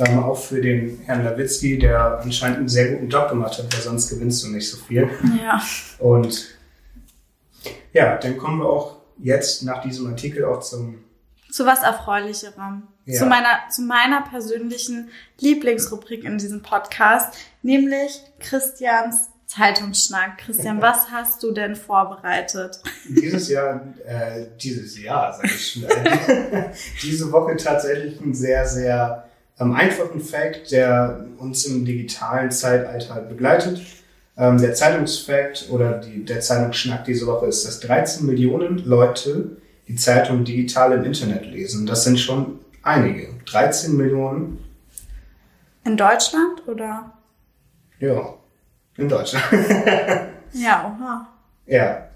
ähm, 0.00 0.24
auch 0.24 0.38
für 0.38 0.60
den 0.60 1.00
Herrn 1.04 1.24
Lawitzki, 1.24 1.78
der 1.78 2.20
anscheinend 2.20 2.58
einen 2.58 2.68
sehr 2.68 2.92
guten 2.92 3.08
Job 3.08 3.28
gemacht 3.28 3.58
hat, 3.58 3.72
weil 3.72 3.80
sonst 3.80 4.08
gewinnst 4.08 4.42
du 4.42 4.48
nicht 4.48 4.68
so 4.68 4.78
viel. 4.78 5.08
Ja. 5.42 5.62
Und 5.98 6.48
ja, 7.92 8.16
dann 8.16 8.38
kommen 8.38 8.58
wir 8.58 8.68
auch 8.68 8.96
jetzt 9.18 9.62
nach 9.62 9.82
diesem 9.82 10.06
Artikel 10.06 10.44
auch 10.44 10.60
zum 10.60 11.04
zu 11.50 11.66
was 11.66 11.82
erfreulicherem. 11.82 12.84
Ja. 13.06 13.18
Zu 13.18 13.26
meiner 13.26 13.48
zu 13.70 13.82
meiner 13.82 14.22
persönlichen 14.22 15.10
Lieblingsrubrik 15.40 16.24
in 16.24 16.38
diesem 16.38 16.62
Podcast, 16.62 17.34
nämlich 17.62 18.22
Christians 18.38 19.28
Zeitungsschnack. 19.46 20.38
Christian, 20.38 20.80
was 20.82 21.10
hast 21.10 21.42
du 21.42 21.50
denn 21.50 21.74
vorbereitet? 21.74 22.80
Dieses 23.08 23.48
Jahr, 23.48 23.82
äh, 24.06 24.46
dieses 24.62 24.98
Jahr, 24.98 25.32
sag 25.34 25.44
ich 25.46 25.72
schon, 25.72 25.82
diese 27.02 27.32
Woche 27.32 27.56
tatsächlich 27.56 28.20
ein 28.20 28.32
sehr, 28.32 28.64
sehr 28.66 29.29
ähm, 29.60 29.72
einfachen 29.72 30.20
Fact, 30.20 30.72
der 30.72 31.26
uns 31.38 31.66
im 31.66 31.84
digitalen 31.84 32.50
Zeitalter 32.50 33.20
begleitet. 33.20 33.82
Ähm, 34.36 34.58
der 34.58 34.74
Zeitungsfact 34.74 35.68
oder 35.70 35.98
die, 35.98 36.24
der 36.24 36.40
Zeitungsschnack 36.40 37.04
diese 37.04 37.26
Woche 37.26 37.46
ist, 37.46 37.66
dass 37.66 37.80
13 37.80 38.26
Millionen 38.26 38.78
Leute 38.78 39.56
die 39.86 39.96
Zeitung 39.96 40.44
digital 40.44 40.92
im 40.92 41.04
Internet 41.04 41.46
lesen. 41.46 41.86
Das 41.86 42.04
sind 42.04 42.18
schon 42.18 42.60
einige. 42.82 43.34
13 43.44 43.96
Millionen. 43.96 44.64
In 45.84 45.96
Deutschland 45.96 46.66
oder? 46.66 47.12
Ja, 47.98 48.34
in 48.96 49.08
Deutschland. 49.08 49.44
ja, 50.52 50.96
oha. 50.98 51.28
Ja. 51.66 52.06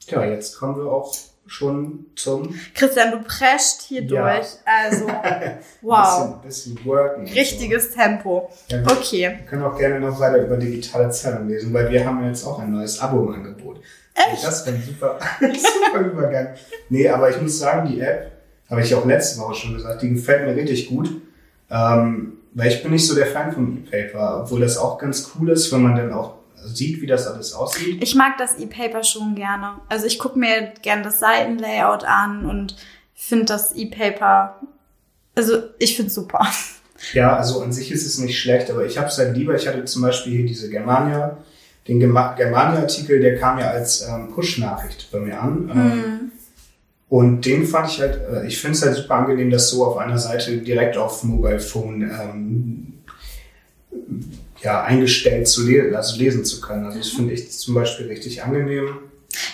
Tja, 0.00 0.24
jetzt 0.24 0.58
kommen 0.58 0.76
wir 0.76 0.90
auch 0.90 1.14
schon 1.46 2.06
zum. 2.16 2.54
Christian, 2.74 3.12
du 3.12 3.22
prescht 3.22 3.82
hier 3.88 4.02
ja. 4.02 4.22
durch. 4.22 4.46
Also, 4.64 5.06
wow. 5.82 6.36
Ein 6.36 6.46
bisschen, 6.46 6.74
bisschen 6.74 6.84
worken. 6.84 7.26
Richtiges 7.28 7.90
so. 7.90 7.94
Tempo. 7.94 8.50
Ja, 8.68 8.78
wir, 8.78 8.92
okay. 8.92 9.36
Wir 9.38 9.46
können 9.46 9.62
auch 9.62 9.78
gerne 9.78 10.00
noch 10.00 10.18
weiter 10.18 10.38
über 10.38 10.56
digitale 10.56 11.10
Zeitung 11.10 11.48
lesen, 11.48 11.72
weil 11.72 11.90
wir 11.90 12.04
haben 12.04 12.24
jetzt 12.26 12.46
auch 12.46 12.58
ein 12.58 12.72
neues 12.72 13.00
Abo 13.00 13.24
im 13.24 13.34
Angebot. 13.34 13.80
Echt? 14.14 14.44
Das 14.44 14.64
wäre 14.66 14.76
ein 14.76 14.82
super, 14.82 15.18
super 15.40 16.00
Übergang. 16.00 16.48
Nee, 16.88 17.08
aber 17.08 17.30
ich 17.30 17.40
muss 17.40 17.58
sagen, 17.58 17.88
die 17.88 18.00
App, 18.00 18.32
habe 18.70 18.80
ich 18.80 18.94
auch 18.94 19.04
letzte 19.04 19.40
Woche 19.40 19.54
schon 19.54 19.74
gesagt, 19.74 20.02
die 20.02 20.10
gefällt 20.10 20.46
mir 20.46 20.56
richtig 20.56 20.88
gut. 20.88 21.10
Ähm, 21.70 22.38
weil 22.54 22.68
ich 22.68 22.82
bin 22.82 22.92
nicht 22.92 23.06
so 23.06 23.14
der 23.14 23.26
Fan 23.26 23.52
vom 23.52 23.76
E-Paper, 23.76 24.42
obwohl 24.42 24.60
das 24.60 24.78
auch 24.78 24.96
ganz 24.98 25.32
cool 25.34 25.50
ist, 25.50 25.72
wenn 25.72 25.82
man 25.82 25.96
dann 25.96 26.12
auch 26.12 26.34
sieht, 26.66 27.00
wie 27.00 27.06
das 27.06 27.26
alles 27.26 27.52
aussieht? 27.52 28.02
Ich 28.02 28.14
mag 28.14 28.38
das 28.38 28.58
E-Paper 28.58 29.04
schon 29.04 29.34
gerne. 29.34 29.80
Also 29.88 30.06
ich 30.06 30.18
gucke 30.18 30.38
mir 30.38 30.72
gerne 30.82 31.02
das 31.02 31.20
Seitenlayout 31.20 32.04
an 32.04 32.46
und 32.46 32.76
finde 33.14 33.46
das 33.46 33.74
E-Paper, 33.74 34.60
also 35.34 35.58
ich 35.78 35.96
finde 35.96 36.08
es 36.08 36.14
super. 36.14 36.46
Ja, 37.12 37.36
also 37.36 37.60
an 37.60 37.70
sich 37.70 37.90
ist 37.92 38.06
es 38.06 38.16
nicht 38.18 38.38
schlecht, 38.38 38.70
aber 38.70 38.86
ich 38.86 38.96
habe 38.96 39.08
es 39.08 39.18
halt 39.18 39.36
lieber. 39.36 39.54
Ich 39.54 39.68
hatte 39.68 39.84
zum 39.84 40.00
Beispiel 40.00 40.32
hier 40.32 40.46
diese 40.46 40.70
Germania, 40.70 41.36
den 41.86 42.00
Germania-Artikel, 42.00 43.20
der 43.20 43.36
kam 43.38 43.58
ja 43.58 43.68
als 43.70 44.08
ähm, 44.08 44.32
Push-Nachricht 44.32 45.10
bei 45.12 45.18
mir 45.18 45.38
an. 45.38 45.66
Mhm. 45.66 46.32
Und 47.08 47.44
den 47.44 47.66
fand 47.66 47.90
ich 47.90 48.00
halt, 48.00 48.20
äh, 48.28 48.46
ich 48.46 48.58
finde 48.58 48.78
es 48.78 48.84
halt 48.84 48.96
super 48.96 49.16
angenehm, 49.16 49.50
das 49.50 49.68
so 49.68 49.84
auf 49.84 49.98
einer 49.98 50.18
Seite 50.18 50.56
direkt 50.58 50.96
auf 50.96 51.22
Mobile 51.24 51.60
Phone 51.60 52.02
ähm, 52.02 52.92
ja, 54.64 54.82
eingestellt 54.82 55.46
zu 55.46 55.66
lesen, 55.66 55.94
also 55.94 56.16
lesen 56.16 56.44
zu 56.44 56.60
können. 56.60 56.86
Also 56.86 56.98
das 56.98 57.08
finde 57.10 57.34
ich 57.34 57.50
zum 57.50 57.74
Beispiel 57.74 58.06
richtig 58.06 58.42
angenehm. 58.42 58.98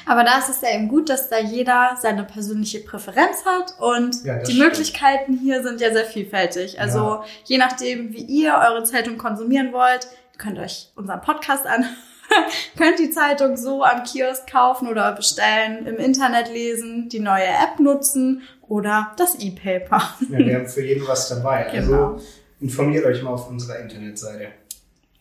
Aber 0.07 0.25
da 0.25 0.38
ist 0.38 0.49
es 0.49 0.61
ja 0.61 0.75
eben 0.75 0.88
gut, 0.88 1.09
dass 1.09 1.29
da 1.29 1.38
jeder 1.38 1.97
seine 2.00 2.25
persönliche 2.25 2.81
Präferenz 2.81 3.45
hat 3.45 3.75
und 3.79 4.25
ja, 4.25 4.38
die 4.38 4.52
stimmt. 4.52 4.69
Möglichkeiten 4.69 5.38
hier 5.38 5.62
sind 5.62 5.81
ja 5.81 5.93
sehr 5.93 6.05
vielfältig. 6.05 6.81
Also 6.81 6.99
ja. 6.99 7.25
je 7.45 7.59
nachdem, 7.59 8.12
wie 8.12 8.23
ihr 8.23 8.55
eure 8.55 8.85
Zeitung 8.85 9.19
konsumieren 9.19 9.73
wollt, 9.73 10.09
könnt 10.38 10.59
ihr 10.59 10.64
euch 10.64 10.90
unseren 10.97 11.21
Podcast 11.21 11.67
an, 11.67 11.85
könnt 12.76 12.99
die 12.99 13.11
Zeitung 13.11 13.57
so 13.57 13.83
am 13.83 14.05
Kiosk 14.05 14.50
kaufen 14.50 14.88
oder 14.88 15.12
bestellen, 15.12 15.87
im 15.87 15.97
Internet 15.97 16.52
lesen, 16.52 17.09
die 17.09 17.21
neue 17.21 17.47
App 17.47 17.79
nutzen 17.79 18.43
oder 18.69 19.12
das 19.17 19.37
E-Paper. 19.38 20.02
Ja, 20.31 20.38
wir 20.38 20.55
haben 20.57 20.69
für 20.69 20.85
jeden 20.85 21.07
was 21.07 21.29
dabei. 21.29 21.67
Also 21.67 21.87
genau. 21.90 22.12
Also 22.12 22.26
informiert 22.61 23.05
euch 23.07 23.23
mal 23.23 23.31
auf 23.31 23.49
unserer 23.49 23.79
Internetseite. 23.81 24.49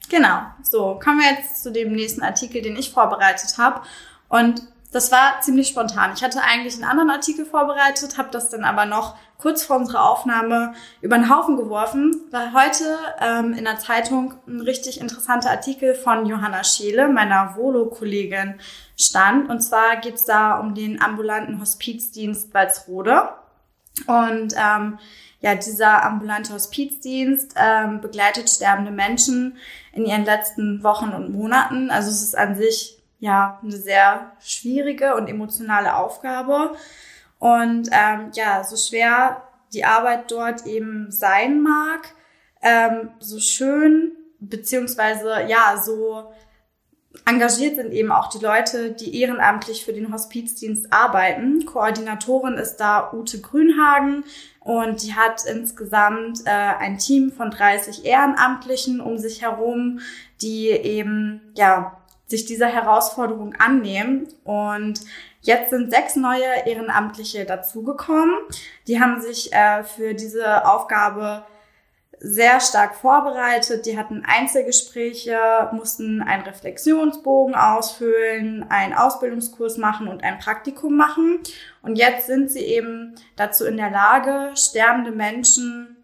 Genau. 0.10 0.42
So, 0.64 1.00
kommen 1.04 1.20
wir 1.20 1.32
jetzt 1.32 1.64
zu 1.64 1.72
dem 1.72 1.94
nächsten 1.94 2.24
Artikel, 2.24 2.62
den 2.62 2.76
ich 2.76 2.92
vorbereitet 2.92 3.58
habe. 3.58 3.82
Und 4.28 4.64
das 4.92 5.12
war 5.12 5.40
ziemlich 5.42 5.68
spontan. 5.68 6.14
Ich 6.16 6.24
hatte 6.24 6.42
eigentlich 6.42 6.74
einen 6.74 6.84
anderen 6.84 7.12
Artikel 7.12 7.46
vorbereitet, 7.46 8.18
habe 8.18 8.30
das 8.32 8.50
dann 8.50 8.64
aber 8.64 8.86
noch 8.86 9.16
kurz 9.38 9.64
vor 9.64 9.78
unserer 9.78 10.10
Aufnahme 10.10 10.74
über 11.02 11.16
den 11.16 11.30
Haufen 11.30 11.58
geworfen, 11.58 12.24
weil 12.32 12.54
heute 12.54 12.98
ähm, 13.22 13.54
in 13.54 13.66
der 13.66 13.78
Zeitung 13.78 14.34
ein 14.48 14.62
richtig 14.62 15.00
interessanter 15.00 15.52
Artikel 15.52 15.94
von 15.94 16.26
Johanna 16.26 16.64
Scheele, 16.64 17.08
meiner 17.08 17.56
Volo-Kollegin, 17.56 18.60
stand. 18.98 19.50
Und 19.50 19.62
zwar 19.62 19.98
geht's 19.98 20.26
da 20.26 20.58
um 20.58 20.74
den 20.74 21.02
ambulanten 21.02 21.62
Hospizdienst 21.62 22.54
Walsrode. 22.54 23.30
Und 24.08 24.56
ähm, 24.58 24.98
ja, 25.42 25.56
dieser 25.56 26.04
ambulante 26.04 26.54
Hospizdienst 26.54 27.56
ähm, 27.56 28.02
begleitet 28.02 28.50
sterbende 28.50 28.92
Menschen 28.92 29.58
in 29.94 30.06
ihren 30.06 30.26
letzten 30.26 30.84
Wochen 30.84 31.10
und 31.10 31.32
Monaten. 31.32 31.92
Also 31.92 32.10
es 32.10 32.22
ist 32.22 32.38
an 32.38 32.56
sich 32.56 32.98
ja 33.20 33.60
eine 33.62 33.78
sehr 33.78 34.32
schwierige 34.42 35.16
und 35.16 35.28
emotionale 35.28 35.96
Aufgabe. 35.96 36.76
Und 37.40 37.90
ähm, 37.92 38.32
ja, 38.34 38.64
so 38.64 38.76
schwer 38.76 39.44
die 39.74 39.86
Arbeit 39.86 40.32
dort 40.32 40.66
eben 40.66 41.12
sein 41.12 41.62
mag, 41.62 42.14
ähm, 42.62 43.12
so 43.20 43.40
schön 43.40 44.12
beziehungsweise 44.40 45.44
ja 45.48 45.78
so 45.78 46.34
engagiert 47.26 47.76
sind 47.76 47.92
eben 47.92 48.12
auch 48.12 48.30
die 48.30 48.44
Leute, 48.44 48.92
die 48.92 49.22
ehrenamtlich 49.22 49.86
für 49.86 49.94
den 49.94 50.12
Hospizdienst 50.12 50.92
arbeiten. 50.92 51.66
Koordinatorin 51.66 52.56
ist 52.56 52.78
da 52.78 53.12
Ute 53.14 53.42
Grünhagen 53.42 54.24
und 54.60 55.04
die 55.04 55.14
hat 55.14 55.46
insgesamt 55.46 56.42
äh, 56.46 56.50
ein 56.50 56.98
Team 56.98 57.32
von 57.32 57.52
30 57.52 58.06
Ehrenamtlichen 58.06 59.00
um 59.02 59.18
sich 59.18 59.42
herum, 59.42 60.00
die 60.42 60.70
eben 60.70 61.42
ja 61.56 61.98
sich 62.28 62.46
dieser 62.46 62.68
Herausforderung 62.68 63.56
annehmen. 63.56 64.28
Und 64.44 65.02
jetzt 65.42 65.72
sind 65.72 65.92
sechs 65.92 66.16
neue 66.16 66.66
Ehrenamtliche 66.66 67.46
dazugekommen. 67.46 68.36
Die 68.88 69.00
haben 69.00 69.20
sich 69.20 69.52
äh, 69.52 69.84
für 69.84 70.14
diese 70.14 70.66
Aufgabe 70.66 71.44
sehr 72.20 72.60
stark 72.60 72.96
vorbereitet. 72.96 73.86
Die 73.86 73.98
hatten 73.98 74.24
Einzelgespräche, 74.26 75.70
mussten 75.72 76.22
einen 76.22 76.44
Reflexionsbogen 76.44 77.56
ausfüllen, 77.56 78.66
einen 78.70 78.94
Ausbildungskurs 78.94 79.78
machen 79.78 80.08
und 80.08 80.24
ein 80.24 80.40
Praktikum 80.40 80.98
machen. 80.98 81.40
Und 81.82 81.98
jetzt 81.98 82.28
sind 82.28 82.52
sie 82.52 82.64
eben 82.64 83.16
dazu 83.38 83.66
in 83.66 83.78
der 83.78 83.90
Lage, 83.90 84.52
sterbende 84.56 85.12
Menschen 85.12 85.96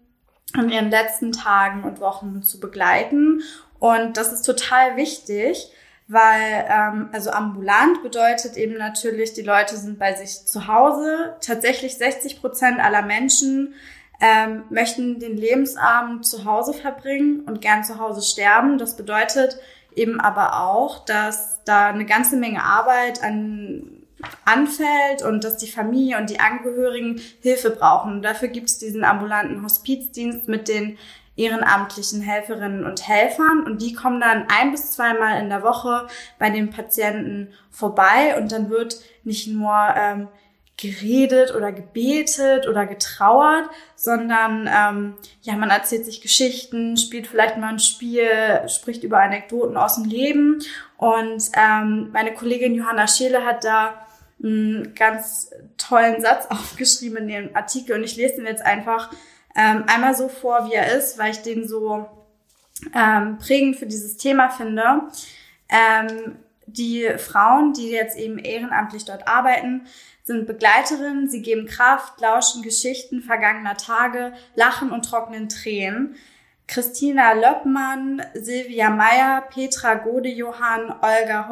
in 0.53 0.69
ihren 0.69 0.89
letzten 0.89 1.33
Tagen 1.33 1.83
und 1.83 1.99
Wochen 1.99 2.41
zu 2.43 2.59
begleiten. 2.59 3.41
Und 3.79 4.15
das 4.15 4.31
ist 4.31 4.43
total 4.43 4.95
wichtig, 4.95 5.69
weil 6.07 6.65
ähm, 6.69 7.09
also 7.11 7.31
ambulant 7.31 8.03
bedeutet 8.03 8.55
eben 8.55 8.77
natürlich, 8.77 9.33
die 9.33 9.41
Leute 9.41 9.75
sind 9.75 9.99
bei 9.99 10.13
sich 10.13 10.45
zu 10.45 10.67
Hause. 10.67 11.35
Tatsächlich 11.41 11.97
60 11.97 12.39
Prozent 12.39 12.79
aller 12.79 13.01
Menschen 13.01 13.73
ähm, 14.21 14.63
möchten 14.69 15.19
den 15.19 15.37
Lebensabend 15.37 16.25
zu 16.25 16.45
Hause 16.45 16.73
verbringen 16.73 17.41
und 17.41 17.61
gern 17.61 17.83
zu 17.83 17.99
Hause 17.99 18.21
sterben. 18.21 18.77
Das 18.77 18.95
bedeutet 18.95 19.57
eben 19.95 20.19
aber 20.19 20.61
auch, 20.61 21.05
dass 21.05 21.63
da 21.63 21.87
eine 21.87 22.05
ganze 22.05 22.37
Menge 22.37 22.63
Arbeit 22.63 23.23
an 23.23 24.05
anfällt 24.43 25.21
und 25.23 25.43
dass 25.43 25.57
die 25.57 25.69
Familie 25.69 26.17
und 26.17 26.29
die 26.29 26.39
Angehörigen 26.39 27.21
Hilfe 27.41 27.69
brauchen. 27.69 28.21
Dafür 28.21 28.47
gibt 28.47 28.69
es 28.69 28.77
diesen 28.77 29.03
ambulanten 29.03 29.63
Hospizdienst 29.63 30.47
mit 30.47 30.67
den 30.67 30.97
ehrenamtlichen 31.35 32.21
Helferinnen 32.21 32.85
und 32.85 33.07
Helfern 33.07 33.65
und 33.65 33.81
die 33.81 33.93
kommen 33.93 34.21
dann 34.21 34.45
ein 34.47 34.71
bis 34.71 34.91
zweimal 34.93 35.41
in 35.41 35.49
der 35.49 35.63
Woche 35.63 36.07
bei 36.39 36.49
den 36.49 36.69
Patienten 36.69 37.49
vorbei 37.69 38.37
und 38.37 38.51
dann 38.53 38.69
wird 38.69 39.01
nicht 39.25 39.47
nur 39.47 39.75
ähm, 39.95 40.29
geredet 40.77 41.55
oder 41.55 41.71
gebetet 41.71 42.67
oder 42.67 42.85
getrauert, 42.85 43.69
sondern 43.95 44.69
ähm, 44.71 45.13
ja, 45.41 45.55
man 45.55 45.69
erzählt 45.69 46.05
sich 46.05 46.21
Geschichten, 46.21 46.97
spielt 46.97 47.27
vielleicht 47.27 47.57
mal 47.57 47.69
ein 47.69 47.79
Spiel, 47.79 48.27
spricht 48.67 49.03
über 49.03 49.19
Anekdoten 49.19 49.77
aus 49.77 49.95
dem 49.95 50.05
Leben. 50.05 50.61
Und 50.97 51.43
ähm, 51.55 52.09
meine 52.11 52.33
Kollegin 52.33 52.75
Johanna 52.75 53.07
Scheele 53.07 53.45
hat 53.45 53.63
da 53.63 54.05
einen 54.43 54.93
ganz 54.95 55.51
tollen 55.77 56.21
Satz 56.21 56.45
aufgeschrieben 56.49 57.17
in 57.19 57.27
dem 57.27 57.55
Artikel 57.55 57.95
und 57.95 58.03
ich 58.03 58.17
lese 58.17 58.35
den 58.35 58.45
jetzt 58.45 58.65
einfach 58.65 59.11
ähm, 59.55 59.85
einmal 59.87 60.13
so 60.13 60.27
vor, 60.27 60.69
wie 60.69 60.73
er 60.73 60.97
ist, 60.97 61.17
weil 61.17 61.31
ich 61.31 61.41
den 61.41 61.65
so 61.65 62.05
ähm, 62.93 63.37
prägend 63.37 63.77
für 63.77 63.85
dieses 63.85 64.17
Thema 64.17 64.49
finde. 64.49 65.03
Ähm, 65.69 66.35
die 66.67 67.09
Frauen, 67.17 67.73
die 67.73 67.89
jetzt 67.89 68.17
eben 68.17 68.37
ehrenamtlich 68.39 69.05
dort 69.05 69.27
arbeiten, 69.27 69.87
sind 70.25 70.47
Begleiterinnen, 70.47 71.29
sie 71.29 71.43
geben 71.43 71.67
Kraft, 71.67 72.19
lauschen 72.19 72.63
Geschichten 72.63 73.21
vergangener 73.21 73.77
Tage, 73.77 74.33
lachen 74.55 74.91
und 74.91 75.05
trocknen 75.05 75.49
Tränen. 75.49 76.15
Christina 76.67 77.33
Löppmann, 77.33 78.23
Silvia 78.33 78.89
Meyer, 78.89 79.43
Petra 79.53 79.93
Gode-Johann, 79.93 80.95
Olga 80.99 81.47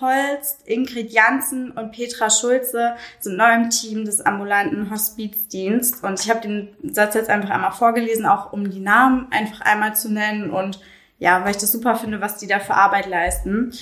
Holst, 0.00 0.68
Ingrid 0.68 1.10
Janssen 1.10 1.70
und 1.70 1.92
Petra 1.92 2.28
Schulze 2.28 2.96
sind 3.18 3.38
neu 3.38 3.54
im 3.54 3.70
Team 3.70 4.04
des 4.04 4.20
ambulanten 4.20 4.90
Hospizdienst. 4.90 6.04
Und 6.04 6.20
ich 6.20 6.28
habe 6.28 6.42
den 6.42 6.76
Satz 6.82 7.14
jetzt 7.14 7.30
einfach 7.30 7.48
einmal 7.48 7.72
vorgelesen, 7.72 8.26
auch 8.26 8.52
um 8.52 8.68
die 8.70 8.80
Namen 8.80 9.28
einfach 9.30 9.62
einmal 9.62 9.96
zu 9.96 10.12
nennen 10.12 10.50
und 10.50 10.80
ja, 11.18 11.42
weil 11.42 11.52
ich 11.52 11.56
das 11.56 11.72
super 11.72 11.96
finde, 11.96 12.20
was 12.20 12.36
die 12.36 12.46
da 12.46 12.60
für 12.60 12.74
Arbeit 12.74 13.06
leisten. 13.06 13.72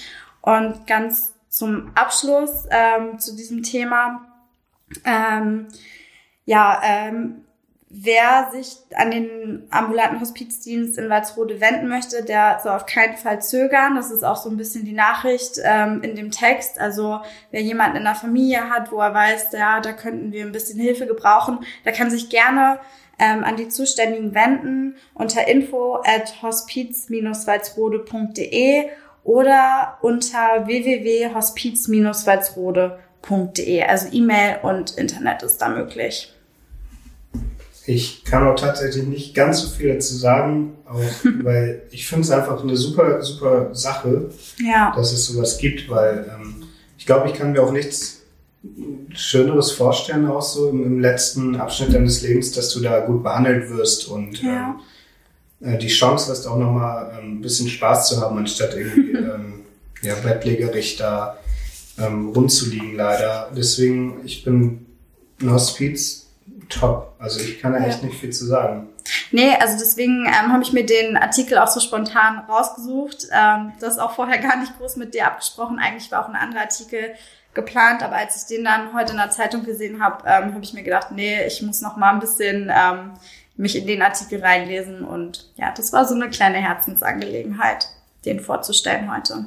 Und 0.41 0.87
ganz 0.87 1.35
zum 1.49 1.91
Abschluss 1.97 2.67
ähm, 2.71 3.19
zu 3.19 3.35
diesem 3.35 3.65
Thema 3.65 4.36
ähm, 5.05 5.69
ja, 6.45 6.81
ähm, 6.85 7.47
wer 7.89 8.51
sich 8.53 8.77
an 8.95 9.11
den 9.11 9.67
ambulanten 9.71 10.21
Hospizdienst 10.21 10.99
in 10.99 11.09
Walsrode 11.09 11.59
wenden 11.61 11.89
möchte, 11.89 12.23
der 12.25 12.61
soll 12.63 12.73
auf 12.73 12.85
keinen 12.87 13.17
Fall 13.17 13.43
zögern. 13.43 13.97
Das 13.97 14.11
ist 14.11 14.25
auch 14.25 14.37
so 14.37 14.51
ein 14.51 14.57
bisschen 14.57 14.85
die 14.85 14.93
Nachricht 14.93 15.59
ähm, 15.63 16.03
in 16.03 16.17
dem 16.17 16.31
Text. 16.31 16.81
Also 16.81 17.21
wer 17.51 17.63
jemanden 17.63 17.97
in 17.99 18.05
der 18.05 18.15
Familie 18.15 18.71
hat, 18.71 18.93
wo 18.93 19.01
er 19.01 19.13
weiß, 19.15 19.53
ja, 19.53 19.81
da 19.81 19.93
könnten 19.93 20.33
wir 20.33 20.45
ein 20.45 20.53
bisschen 20.53 20.81
Hilfe 20.81 21.07
gebrauchen, 21.07 21.61
der 21.85 21.93
kann 21.93 22.11
sich 22.11 22.29
gerne 22.29 22.81
ähm, 23.19 23.45
an 23.45 23.57
die 23.57 23.69
Zuständigen 23.69 24.35
wenden 24.35 24.97
unter 25.15 25.49
info 25.49 26.03
at 26.05 26.43
hospiz-walsrode.de 26.43 28.91
oder 29.25 29.97
unter 30.03 30.67
www.hospiz-walsrode.de 30.67 33.06
www.ecom.de. 33.29 33.83
Also 33.83 34.09
E-Mail 34.13 34.59
und 34.63 34.93
Internet 34.93 35.43
ist 35.43 35.59
da 35.59 35.69
möglich. 35.69 36.33
Ich 37.89 38.25
kann 38.25 38.47
auch 38.47 38.57
tatsächlich 38.57 39.05
nicht 39.05 39.35
ganz 39.35 39.61
so 39.61 39.69
viel 39.69 39.95
dazu 39.95 40.17
sagen, 40.17 40.75
auch, 40.87 41.01
weil 41.43 41.83
ich 41.91 42.09
finde 42.09 42.23
es 42.23 42.31
einfach 42.31 42.63
eine 42.63 42.77
super, 42.77 43.23
super 43.23 43.75
Sache, 43.75 44.31
ja. 44.59 44.93
dass 44.97 45.13
es 45.13 45.27
sowas 45.27 45.59
gibt, 45.59 45.89
weil 45.89 46.29
ähm, 46.35 46.65
ich 46.99 47.07
glaube, 47.07 47.29
ich 47.29 47.35
kann 47.35 47.53
mir 47.53 47.63
auch 47.63 47.73
nichts 47.73 48.23
Schöneres 49.15 49.71
vorstellen, 49.71 50.27
auch 50.27 50.43
so 50.43 50.69
im, 50.71 50.83
im, 50.83 51.01
letzten 51.01 51.55
Abschnitt 51.55 51.95
deines 51.95 52.23
Lebens, 52.23 52.51
dass 52.51 52.71
du 52.71 52.81
da 52.81 53.01
gut 53.01 53.23
behandelt 53.23 53.71
wirst 53.71 54.09
und 54.09 54.43
ja. 54.43 54.77
ähm, 55.63 55.75
äh, 55.75 55.79
die 55.79 55.87
Chance 55.87 56.33
hast, 56.33 56.47
auch 56.47 56.59
nochmal 56.59 57.17
ähm, 57.17 57.39
ein 57.39 57.41
bisschen 57.41 57.69
Spaß 57.69 58.09
zu 58.09 58.21
haben, 58.21 58.37
anstatt 58.39 58.75
irgendwie 58.75 59.13
ähm, 59.17 59.61
ja, 60.03 60.17
bettlägerig 60.17 60.97
da 60.97 61.39
ähm, 61.99 62.31
rumzuliegen 62.31 62.97
leider. 62.97 63.51
Deswegen, 63.57 64.25
ich 64.25 64.45
bin 64.45 64.87
ein 65.41 65.51
Hospiz 65.51 66.27
top. 66.69 67.15
Also 67.19 67.41
ich 67.41 67.61
kann 67.61 67.73
da 67.73 67.79
ja. 67.79 67.87
echt 67.87 68.03
nicht 68.03 68.19
viel 68.19 68.31
zu 68.31 68.47
sagen. 68.47 68.89
Nee, 69.31 69.55
also 69.61 69.77
deswegen 69.79 70.27
ähm, 70.27 70.53
habe 70.53 70.63
ich 70.63 70.73
mir 70.73 70.85
den 70.85 71.17
Artikel 71.17 71.59
auch 71.59 71.69
so 71.69 71.81
spontan 71.81 72.41
rausgesucht. 72.49 73.29
Ähm, 73.33 73.73
das 73.81 73.95
ist 73.95 73.99
auch 74.01 74.13
vorher 74.13 74.39
gar 74.43 74.59
nicht 74.59 74.77
groß 74.79 74.97
mit 74.97 75.15
dir 75.15 75.27
abgesprochen. 75.27 75.79
Eigentlich 75.79 76.11
war 76.11 76.25
auch 76.25 76.29
ein 76.29 76.37
anderer 76.37 76.63
Artikel 76.63 77.15
geplant, 77.55 78.03
aber 78.03 78.17
als 78.17 78.37
ich 78.37 78.47
den 78.57 78.65
dann 78.65 78.93
heute 78.95 79.13
in 79.13 79.19
der 79.19 79.31
Zeitung 79.31 79.65
gesehen 79.65 80.03
habe, 80.03 80.25
ähm, 80.27 80.53
habe 80.55 80.63
ich 80.63 80.75
mir 80.75 80.83
gedacht, 80.83 81.09
nee, 81.11 81.45
ich 81.47 81.63
muss 81.63 81.81
noch 81.81 81.97
mal 81.97 82.13
ein 82.13 82.21
bisschen 82.21 82.71
ähm, 82.71 83.13
mich 83.57 83.77
in 83.77 83.87
den 83.87 84.03
Artikel 84.03 84.41
reinlesen 84.41 85.03
und 85.03 85.51
ja, 85.57 85.73
das 85.75 85.93
war 85.93 86.05
so 86.05 86.15
eine 86.15 86.29
kleine 86.29 86.59
Herzensangelegenheit, 86.59 87.89
den 88.27 88.41
vorzustellen 88.41 89.11
heute. 89.15 89.47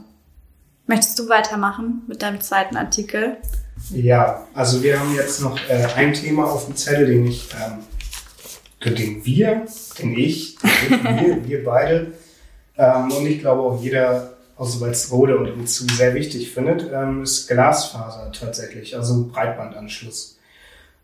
Möchtest 0.89 1.19
du 1.19 1.29
weitermachen 1.29 2.01
mit 2.07 2.23
deinem 2.23 2.41
zweiten 2.41 2.75
Artikel? 2.75 3.37
Ja, 3.91 4.47
also 4.55 4.81
wir 4.81 4.99
haben 4.99 5.13
jetzt 5.13 5.39
noch 5.39 5.55
äh, 5.69 5.85
ein 5.95 6.15
Thema 6.15 6.45
auf 6.45 6.65
dem 6.65 6.75
Zettel, 6.75 7.05
den 7.05 7.27
ich, 7.27 7.47
ähm, 7.53 7.83
den 8.95 9.23
wir, 9.23 9.67
den 9.99 10.17
ich, 10.17 10.57
wir, 10.63 11.43
wir 11.47 11.63
beide 11.63 12.13
ähm, 12.75 13.11
und 13.11 13.27
ich 13.27 13.37
glaube 13.37 13.61
auch 13.61 13.79
jeder 13.79 14.33
aus 14.57 14.81
Walsrode 14.81 15.37
und 15.37 15.45
hinzu 15.45 15.85
sehr 15.93 16.15
wichtig 16.15 16.51
findet, 16.51 16.91
ähm, 16.91 17.21
ist 17.21 17.47
Glasfaser 17.47 18.31
tatsächlich, 18.31 18.95
also 18.95 19.27
Breitbandanschluss. 19.27 20.39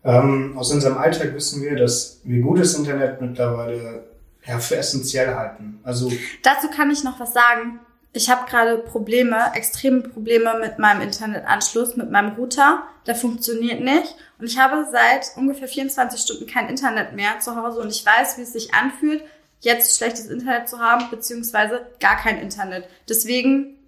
Ähm, 0.02 0.58
aus 0.58 0.72
unserem 0.72 0.98
Alltag 0.98 1.32
wissen 1.32 1.62
wir, 1.62 1.76
dass 1.76 2.18
wir 2.24 2.42
gutes 2.42 2.74
Internet 2.74 3.20
mittlerweile 3.20 4.02
ja, 4.44 4.58
für 4.58 4.78
essentiell 4.78 5.32
halten. 5.32 5.78
Also 5.84 6.10
dazu 6.42 6.66
kann 6.74 6.90
ich 6.90 7.04
noch 7.04 7.20
was 7.20 7.32
sagen 7.32 7.78
ich 8.16 8.30
habe 8.30 8.48
gerade 8.48 8.78
Probleme, 8.78 9.52
extreme 9.54 10.00
Probleme 10.00 10.58
mit 10.58 10.78
meinem 10.78 11.02
Internetanschluss, 11.02 11.96
mit 11.96 12.10
meinem 12.10 12.34
Router. 12.34 12.82
Der 13.06 13.14
funktioniert 13.14 13.80
nicht. 13.80 14.16
Und 14.38 14.46
ich 14.46 14.58
habe 14.58 14.86
seit 14.90 15.36
ungefähr 15.36 15.68
24 15.68 16.20
Stunden 16.20 16.46
kein 16.46 16.68
Internet 16.68 17.12
mehr 17.12 17.40
zu 17.40 17.56
Hause 17.56 17.80
und 17.80 17.90
ich 17.90 18.04
weiß, 18.04 18.38
wie 18.38 18.42
es 18.42 18.52
sich 18.52 18.72
anfühlt, 18.74 19.22
jetzt 19.60 19.96
schlechtes 19.96 20.26
Internet 20.26 20.68
zu 20.68 20.78
haben, 20.78 21.10
beziehungsweise 21.10 21.86
gar 22.00 22.16
kein 22.16 22.38
Internet. 22.38 22.88
Deswegen, 23.08 23.78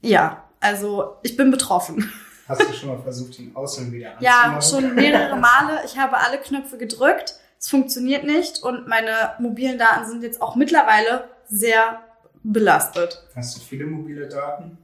ja, 0.00 0.44
also 0.60 1.16
ich 1.22 1.36
bin 1.36 1.50
betroffen. 1.50 2.10
Hast 2.48 2.62
du 2.62 2.72
schon 2.72 2.88
mal 2.88 3.02
versucht, 3.02 3.38
ihn 3.38 3.54
außen 3.54 3.92
wieder 3.92 4.12
anzumachen? 4.16 4.52
Ja, 4.54 4.62
schon 4.62 4.94
mehrere 4.94 5.36
Male. 5.36 5.80
Ich 5.84 5.98
habe 5.98 6.16
alle 6.16 6.38
Knöpfe 6.38 6.78
gedrückt. 6.78 7.34
Es 7.58 7.68
funktioniert 7.68 8.24
nicht 8.24 8.62
und 8.62 8.88
meine 8.88 9.34
mobilen 9.38 9.78
Daten 9.78 10.08
sind 10.08 10.22
jetzt 10.22 10.40
auch 10.40 10.56
mittlerweile 10.56 11.28
sehr 11.46 12.00
belastet. 12.42 13.22
Hast 13.34 13.56
du 13.56 13.60
viele 13.60 13.86
mobile 13.86 14.28
Daten? 14.28 14.78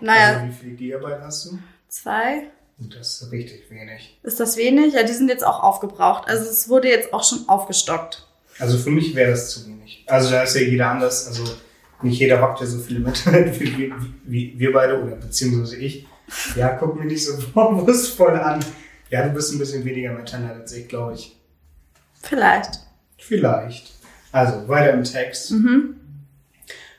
Naja. 0.00 0.40
Also 0.40 0.46
wie 0.46 0.52
viele 0.52 0.74
Gigabyte 0.74 1.20
hast 1.22 1.46
du? 1.46 1.58
Zwei. 1.88 2.50
Und 2.78 2.94
das 2.94 3.20
ist 3.22 3.32
richtig 3.32 3.70
wenig. 3.70 4.18
Ist 4.22 4.38
das 4.38 4.56
wenig? 4.56 4.94
Ja, 4.94 5.02
die 5.02 5.12
sind 5.12 5.28
jetzt 5.28 5.44
auch 5.44 5.62
aufgebraucht. 5.62 6.28
Also 6.28 6.48
es 6.48 6.68
wurde 6.68 6.88
jetzt 6.88 7.12
auch 7.12 7.24
schon 7.24 7.48
aufgestockt. 7.48 8.26
Also 8.58 8.78
für 8.78 8.90
mich 8.90 9.14
wäre 9.14 9.32
das 9.32 9.50
zu 9.50 9.66
wenig. 9.66 10.04
Also 10.06 10.30
da 10.30 10.42
ist 10.42 10.54
ja 10.54 10.62
jeder 10.62 10.90
anders. 10.90 11.26
Also 11.26 11.44
nicht 12.02 12.20
jeder 12.20 12.40
hockt 12.40 12.60
ja 12.60 12.66
so 12.66 12.78
viel 12.78 13.00
mit 13.00 13.26
wie, 13.60 13.76
wie, 13.76 13.92
wie 14.24 14.58
wir 14.58 14.72
beide 14.72 15.02
oder 15.02 15.16
beziehungsweise 15.16 15.76
ich. 15.76 16.06
Ja, 16.54 16.68
guck 16.76 16.98
mir 16.98 17.06
nicht 17.06 17.24
so 17.24 17.36
vorwurfsvoll 17.52 18.38
an. 18.38 18.64
Ja, 19.10 19.26
du 19.26 19.30
bist 19.32 19.52
ein 19.52 19.58
bisschen 19.58 19.84
weniger 19.84 20.18
Internet 20.18 20.60
als 20.60 20.72
ich, 20.72 20.86
glaube 20.86 21.14
ich. 21.14 21.36
Vielleicht. 22.22 22.80
Vielleicht. 23.16 23.92
Also 24.30 24.68
weiter 24.68 24.92
im 24.92 25.02
Text. 25.04 25.50
Mhm. 25.50 25.96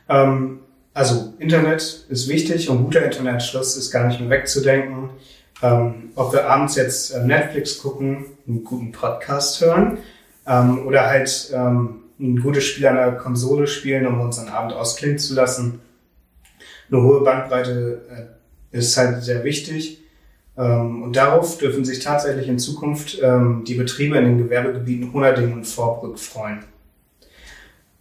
Ähm, 0.09 0.59
also 0.93 1.33
Internet 1.39 2.05
ist 2.09 2.27
wichtig 2.27 2.69
und 2.69 2.83
guter 2.83 3.05
Internetschluss 3.05 3.77
ist 3.77 3.91
gar 3.91 4.07
nicht 4.07 4.19
mehr 4.19 4.29
wegzudenken. 4.29 5.11
Ähm, 5.61 6.11
ob 6.15 6.33
wir 6.33 6.49
abends 6.49 6.75
jetzt 6.75 7.11
äh, 7.11 7.23
Netflix 7.23 7.79
gucken, 7.79 8.25
einen 8.47 8.63
guten 8.63 8.91
Podcast 8.91 9.61
hören 9.61 9.99
ähm, 10.47 10.85
oder 10.87 11.07
halt 11.07 11.51
ähm, 11.53 12.01
ein 12.19 12.41
gutes 12.41 12.65
Spiel 12.65 12.87
an 12.87 12.95
der 12.95 13.11
Konsole 13.13 13.67
spielen, 13.67 14.07
um 14.07 14.19
unseren 14.19 14.49
Abend 14.49 14.73
ausklingen 14.73 15.19
zu 15.19 15.35
lassen. 15.35 15.79
Eine 16.91 17.03
hohe 17.03 17.21
Bandbreite 17.21 18.01
äh, 18.71 18.77
ist 18.77 18.97
halt 18.97 19.23
sehr 19.23 19.43
wichtig. 19.43 20.03
Ähm, 20.57 21.03
und 21.03 21.15
darauf 21.15 21.57
dürfen 21.57 21.85
sich 21.85 21.99
tatsächlich 21.99 22.47
in 22.47 22.59
Zukunft 22.59 23.19
ähm, 23.21 23.63
die 23.65 23.75
Betriebe 23.75 24.17
in 24.17 24.25
den 24.25 24.37
Gewerbegebieten 24.37 25.13
Honerding 25.13 25.53
und 25.53 25.65
Vorbrück 25.65 26.19
freuen. 26.19 26.63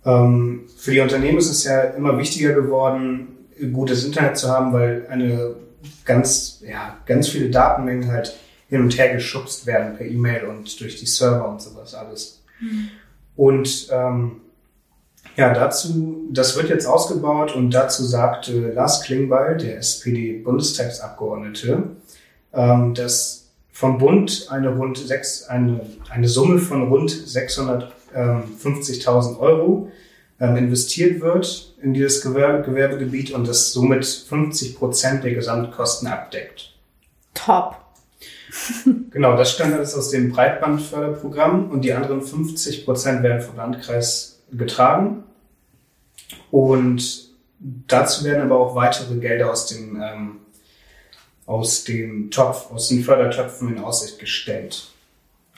Ähm, 0.04 0.68
für 0.76 0.92
die 0.92 1.00
Unternehmen 1.00 1.38
ist 1.38 1.50
es 1.50 1.64
ja 1.64 1.80
immer 1.82 2.18
wichtiger 2.18 2.52
geworden, 2.52 3.28
gutes 3.72 4.04
Internet 4.04 4.38
zu 4.38 4.48
haben, 4.48 4.72
weil 4.72 5.06
eine 5.08 5.56
ganz, 6.04 6.62
ja, 6.66 6.96
ganz 7.06 7.28
viele 7.28 7.50
Datenmengen 7.50 8.10
halt 8.10 8.36
hin 8.68 8.82
und 8.82 8.98
her 8.98 9.14
geschubst 9.14 9.66
werden 9.66 9.96
per 9.96 10.06
E-Mail 10.06 10.44
und 10.44 10.80
durch 10.80 10.96
die 10.96 11.06
Server 11.06 11.48
und 11.48 11.62
sowas 11.62 11.94
alles. 11.94 12.42
Mhm. 12.60 12.88
Und 13.36 13.88
ähm, 13.92 14.40
ja, 15.36 15.54
dazu, 15.54 16.26
das 16.32 16.56
wird 16.56 16.68
jetzt 16.68 16.86
ausgebaut 16.86 17.54
und 17.54 17.70
dazu 17.70 18.04
sagte 18.04 18.72
Lars 18.72 19.02
Klingbeil, 19.02 19.56
der 19.56 19.78
SPD-Bundestagsabgeordnete, 19.78 21.84
ähm, 22.52 22.94
dass 22.94 23.44
vom 23.70 23.98
Bund 23.98 24.48
eine 24.50 24.70
rund 24.70 24.98
sechs, 24.98 25.44
eine, 25.44 25.82
eine 26.10 26.26
Summe 26.26 26.58
von 26.58 26.88
rund 26.88 27.12
650.000 28.14 29.38
Euro 29.38 29.90
ähm, 30.40 30.56
investiert 30.56 31.20
wird 31.20 31.74
in 31.82 31.94
dieses 31.94 32.22
Gewerbe, 32.22 32.62
Gewerbegebiet 32.62 33.32
und 33.32 33.46
das 33.46 33.72
somit 33.72 34.04
50 34.04 34.76
Prozent 34.76 35.24
der 35.24 35.34
Gesamtkosten 35.34 36.08
abdeckt. 36.08 36.74
Top. 37.34 37.76
genau, 39.10 39.36
das 39.36 39.52
stammt 39.52 39.74
alles 39.74 39.94
aus 39.94 40.10
dem 40.10 40.30
Breitbandförderprogramm 40.30 41.70
und 41.70 41.82
die 41.82 41.92
anderen 41.92 42.22
50 42.22 42.84
Prozent 42.84 43.22
werden 43.22 43.42
vom 43.42 43.56
Landkreis 43.56 44.40
getragen. 44.52 45.24
Und 46.50 47.28
dazu 47.58 48.24
werden 48.24 48.42
aber 48.42 48.58
auch 48.58 48.74
weitere 48.74 49.16
Gelder 49.16 49.50
aus 49.50 49.66
dem, 49.66 50.00
ähm, 50.02 50.36
aus 51.46 51.84
dem 51.84 52.30
Topf, 52.30 52.70
aus 52.70 52.88
den 52.88 53.02
Fördertöpfen 53.02 53.68
in 53.68 53.82
Aussicht 53.82 54.18
gestellt. 54.18 54.88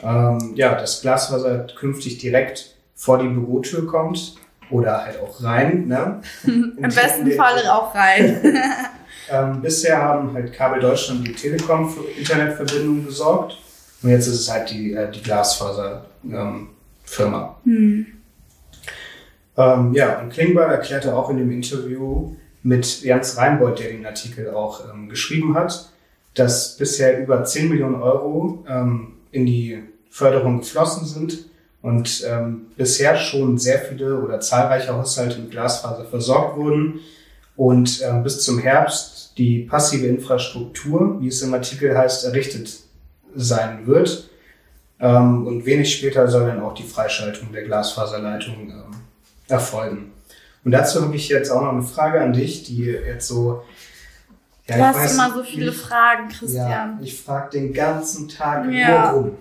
Ähm, 0.02 0.52
ja, 0.54 0.74
das 0.74 1.02
Glaswasser 1.02 1.66
künftig 1.78 2.16
direkt 2.18 2.74
vor 2.94 3.18
die 3.18 3.28
Bürotür 3.28 3.86
kommt 3.86 4.36
oder 4.70 5.04
halt 5.04 5.20
auch 5.20 5.42
rein. 5.42 5.88
Ne? 5.88 6.22
Im 6.44 6.78
besten 6.80 7.30
Fall 7.32 7.66
auch 7.68 7.94
rein. 7.94 8.40
ähm, 9.30 9.60
bisher 9.62 9.98
haben 9.98 10.32
halt 10.34 10.52
Kabel 10.52 10.80
Deutschland 10.80 11.20
und 11.20 11.28
die 11.28 11.34
Telekom 11.34 11.88
für 11.90 12.02
Internetverbindungen 12.18 13.06
gesorgt. 13.06 13.56
Und 14.02 14.10
jetzt 14.10 14.26
ist 14.26 14.40
es 14.40 14.50
halt 14.50 14.70
die, 14.70 14.94
äh, 14.94 15.10
die 15.10 15.22
Glasfaser-Firma. 15.22 17.56
Ähm, 17.66 17.72
hm. 17.72 18.06
ähm, 19.56 19.92
ja, 19.92 20.20
und 20.20 20.32
Klingbeil 20.32 20.70
erklärte 20.70 21.14
auch 21.14 21.30
in 21.30 21.38
dem 21.38 21.50
Interview 21.50 22.34
mit 22.62 23.02
Jans 23.02 23.36
Reinbold, 23.36 23.78
der 23.78 23.90
den 23.90 24.06
Artikel 24.06 24.50
auch 24.50 24.82
ähm, 24.92 25.08
geschrieben 25.08 25.54
hat, 25.54 25.90
dass 26.34 26.76
bisher 26.76 27.20
über 27.20 27.44
10 27.44 27.68
Millionen 27.68 27.96
Euro 27.96 28.64
ähm, 28.68 29.14
in 29.32 29.46
die 29.46 29.82
Förderung 30.10 30.58
geflossen 30.58 31.06
sind 31.06 31.46
und 31.82 32.24
ähm, 32.26 32.66
bisher 32.76 33.16
schon 33.16 33.56
sehr 33.56 33.78
viele 33.78 34.20
oder 34.20 34.40
zahlreiche 34.40 34.94
Haushalte 34.94 35.38
mit 35.38 35.52
Glasfaser 35.52 36.04
versorgt 36.04 36.56
wurden 36.56 37.00
und 37.56 38.02
ähm, 38.02 38.22
bis 38.22 38.42
zum 38.42 38.58
Herbst 38.58 39.32
die 39.38 39.60
passive 39.60 40.06
Infrastruktur, 40.06 41.20
wie 41.20 41.28
es 41.28 41.40
im 41.40 41.54
Artikel 41.54 41.96
heißt, 41.96 42.24
errichtet 42.24 42.80
sein 43.34 43.86
wird. 43.86 44.28
Ähm, 44.98 45.46
und 45.46 45.64
wenig 45.64 45.94
später 45.94 46.28
soll 46.28 46.46
dann 46.46 46.60
auch 46.60 46.74
die 46.74 46.82
Freischaltung 46.82 47.52
der 47.52 47.62
Glasfaserleitung 47.62 48.70
ähm, 48.70 48.96
erfolgen. 49.48 50.12
Und 50.64 50.72
dazu 50.72 51.00
habe 51.02 51.16
ich 51.16 51.28
jetzt 51.28 51.50
auch 51.50 51.62
noch 51.62 51.72
eine 51.72 51.82
Frage 51.82 52.20
an 52.20 52.34
dich, 52.34 52.64
die 52.64 52.84
jetzt 52.84 53.28
so 53.28 53.62
ja, 54.68 54.76
du 54.76 54.86
hast 54.86 54.96
weiß, 54.98 55.14
immer 55.14 55.34
so 55.34 55.42
viele 55.42 55.70
ich, 55.70 55.76
Fragen, 55.76 56.28
Christian. 56.28 56.70
Ja, 56.70 56.98
ich 57.02 57.20
frage 57.20 57.50
den 57.58 57.72
ganzen 57.72 58.28
Tag 58.28 58.70
ja. 58.70 59.12
nur 59.12 59.20
rum. 59.20 59.38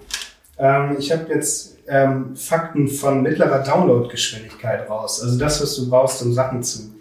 Ähm, 0.60 0.98
ich 1.00 1.12
habe 1.12 1.34
jetzt 1.34 1.78
ähm, 1.88 2.36
Fakten 2.36 2.88
von 2.88 3.24
mittlerer 3.24 3.64
Downloadgeschwindigkeit 3.64 4.90
raus. 4.90 5.22
Also 5.24 5.40
das, 5.40 5.62
was 5.62 5.76
du 5.76 5.90
brauchst, 5.90 6.22
um 6.22 6.34
Sachen 6.34 6.62
zu, 6.62 6.92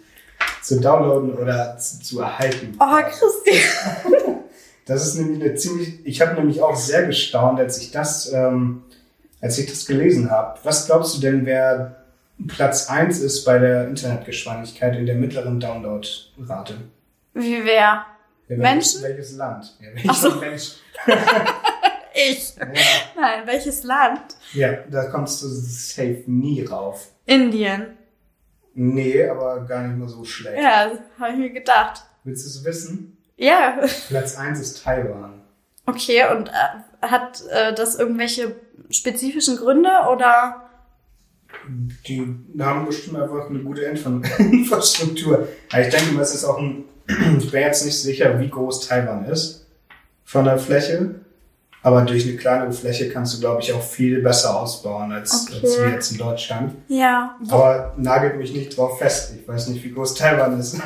zu 0.63 0.79
downloaden 0.79 1.35
oder 1.35 1.77
zu, 1.77 1.99
zu 2.01 2.21
erhalten. 2.21 2.77
Oh, 2.79 3.01
Christian. 3.03 4.13
Das 4.85 5.05
ist 5.05 5.19
nämlich 5.19 5.43
eine 5.43 5.53
ziemlich. 5.53 6.03
Ich 6.03 6.19
habe 6.19 6.33
nämlich 6.33 6.63
auch 6.63 6.75
sehr 6.75 7.05
gestaunt, 7.05 7.59
als 7.59 7.77
ich 7.79 7.91
das, 7.91 8.33
ähm, 8.33 8.81
als 9.39 9.59
ich 9.59 9.67
das 9.67 9.85
gelesen 9.85 10.31
habe. 10.31 10.57
Was 10.63 10.87
glaubst 10.87 11.15
du 11.15 11.21
denn, 11.21 11.45
wer 11.45 11.97
Platz 12.47 12.89
1 12.89 13.19
ist 13.19 13.45
bei 13.45 13.59
der 13.59 13.87
Internetgeschwindigkeit 13.87 14.95
in 14.95 15.05
der 15.05 15.13
mittleren 15.13 15.59
Downloadrate? 15.59 16.73
Wie 17.35 17.63
wer? 17.63 18.03
Ja, 18.47 18.57
Menschen? 18.57 19.03
Welches 19.03 19.35
Land? 19.35 19.77
Ja, 19.79 19.89
welcher 19.93 20.13
so. 20.15 20.39
Mensch? 20.39 20.71
ich. 22.29 22.55
Ja. 22.57 22.65
Nein, 23.15 23.41
welches 23.45 23.83
Land? 23.83 24.21
Ja, 24.53 24.73
da 24.89 25.05
kommst 25.05 25.41
du 25.41 25.47
safe 25.47 26.23
nie 26.27 26.63
rauf. 26.63 27.07
Indien. 27.25 27.97
Nee, 28.73 29.27
aber 29.27 29.65
gar 29.65 29.83
nicht 29.83 29.97
mehr 29.97 30.07
so 30.07 30.23
schlecht. 30.23 30.61
Ja, 30.61 30.91
habe 31.19 31.33
ich 31.33 31.37
mir 31.37 31.49
gedacht. 31.49 32.03
Willst 32.23 32.45
du 32.45 32.49
es 32.49 32.63
wissen? 32.65 33.17
Ja. 33.37 33.79
Platz 34.07 34.37
1 34.37 34.59
ist 34.59 34.83
Taiwan. 34.83 35.41
Okay, 35.85 36.23
und 36.31 36.49
äh, 36.49 37.07
hat 37.07 37.43
äh, 37.49 37.73
das 37.73 37.95
irgendwelche 37.95 38.55
spezifischen 38.89 39.57
Gründe 39.57 39.89
oder? 40.11 40.69
Die 42.07 42.25
haben 42.59 42.85
bestimmt 42.85 43.17
einfach 43.17 43.49
eine 43.49 43.59
gute 43.59 43.81
Infrastruktur. 44.39 45.47
Aber 45.71 45.81
ich 45.81 45.89
denke, 45.89 46.19
es 46.21 46.33
ist 46.33 46.45
auch 46.45 46.57
ein, 46.57 46.85
ich 47.39 47.51
bin 47.51 47.61
jetzt 47.61 47.85
nicht 47.85 47.99
sicher, 47.99 48.39
wie 48.39 48.49
groß 48.49 48.87
Taiwan 48.87 49.25
ist 49.25 49.65
von 50.25 50.45
der 50.45 50.59
Fläche. 50.59 51.15
Aber 51.81 52.01
durch 52.01 52.27
eine 52.27 52.35
kleinere 52.35 52.73
Fläche 52.73 53.09
kannst 53.09 53.35
du, 53.35 53.39
glaube 53.39 53.61
ich, 53.61 53.71
auch 53.71 53.81
viel 53.81 54.21
besser 54.21 54.59
ausbauen 54.59 55.11
als, 55.13 55.47
okay. 55.47 55.59
als 55.63 55.79
wir 55.79 55.89
jetzt 55.89 56.11
in 56.11 56.17
Deutschland. 56.17 56.75
Ja. 56.89 57.37
Aber 57.47 57.93
nagelt 57.97 58.37
mich 58.37 58.53
nicht 58.53 58.75
drauf 58.75 58.99
fest. 58.99 59.33
Ich 59.39 59.47
weiß 59.47 59.69
nicht, 59.69 59.83
wie 59.83 59.93
groß 59.93 60.15
Taiwan 60.15 60.59
ist. 60.59 60.77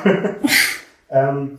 ähm, 1.09 1.57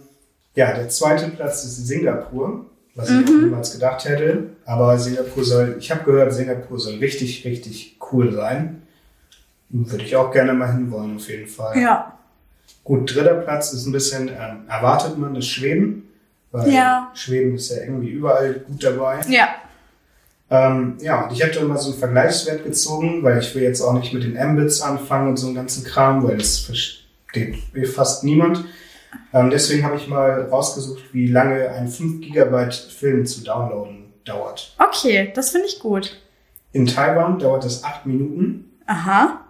ja, 0.54 0.72
der 0.72 0.88
zweite 0.88 1.28
Platz 1.30 1.64
ist 1.64 1.86
Singapur, 1.86 2.66
was 2.94 3.10
ich 3.10 3.28
mhm. 3.28 3.44
niemals 3.44 3.72
gedacht 3.72 4.04
hätte. 4.04 4.50
Aber 4.64 4.96
Singapur 4.98 5.44
soll, 5.44 5.76
ich 5.80 5.90
habe 5.90 6.04
gehört, 6.04 6.32
Singapur 6.32 6.78
soll 6.78 6.94
richtig, 6.94 7.44
richtig 7.44 7.98
cool 8.12 8.32
sein. 8.32 8.82
Würde 9.70 10.04
ich 10.04 10.14
auch 10.14 10.30
gerne 10.30 10.52
mal 10.52 10.72
hinwollen, 10.72 11.16
auf 11.16 11.28
jeden 11.28 11.48
Fall. 11.48 11.76
Ja. 11.76 12.16
Gut, 12.84 13.12
dritter 13.12 13.34
Platz 13.34 13.72
ist 13.72 13.86
ein 13.86 13.92
bisschen, 13.92 14.28
ähm, 14.28 14.68
erwartet 14.68 15.18
man, 15.18 15.34
ist 15.34 15.48
Schweden. 15.48 16.08
Weil 16.54 16.72
ja. 16.72 17.10
Schweden 17.14 17.56
ist 17.56 17.70
ja 17.70 17.82
irgendwie 17.82 18.10
überall 18.10 18.54
gut 18.60 18.84
dabei. 18.84 19.20
Ja. 19.28 19.48
Ähm, 20.50 20.98
ja, 21.00 21.24
und 21.24 21.32
ich 21.32 21.42
habe 21.42 21.52
da 21.52 21.58
immer 21.58 21.76
so 21.76 21.90
einen 21.90 21.98
Vergleichswert 21.98 22.62
gezogen, 22.62 23.24
weil 23.24 23.40
ich 23.40 23.52
will 23.56 23.64
jetzt 23.64 23.80
auch 23.80 23.92
nicht 23.92 24.14
mit 24.14 24.22
den 24.22 24.34
Mbits 24.52 24.80
anfangen 24.80 25.30
und 25.30 25.36
so 25.36 25.48
einen 25.48 25.56
ganzen 25.56 25.82
Kram, 25.82 26.22
weil 26.22 26.38
das 26.38 26.70
will 27.72 27.86
fast 27.86 28.22
niemand. 28.22 28.64
Ähm, 29.32 29.50
deswegen 29.50 29.84
habe 29.84 29.96
ich 29.96 30.06
mal 30.06 30.42
rausgesucht, 30.42 31.12
wie 31.12 31.26
lange 31.26 31.70
ein 31.70 31.88
5 31.88 32.20
GB 32.20 32.70
Film 32.70 33.26
zu 33.26 33.42
downloaden 33.42 34.12
dauert. 34.24 34.76
Okay, 34.78 35.32
das 35.34 35.50
finde 35.50 35.66
ich 35.66 35.80
gut. 35.80 36.22
In 36.70 36.86
Taiwan 36.86 37.40
dauert 37.40 37.64
es 37.64 37.82
8 37.82 38.06
Minuten, 38.06 38.70
Aha. 38.86 39.43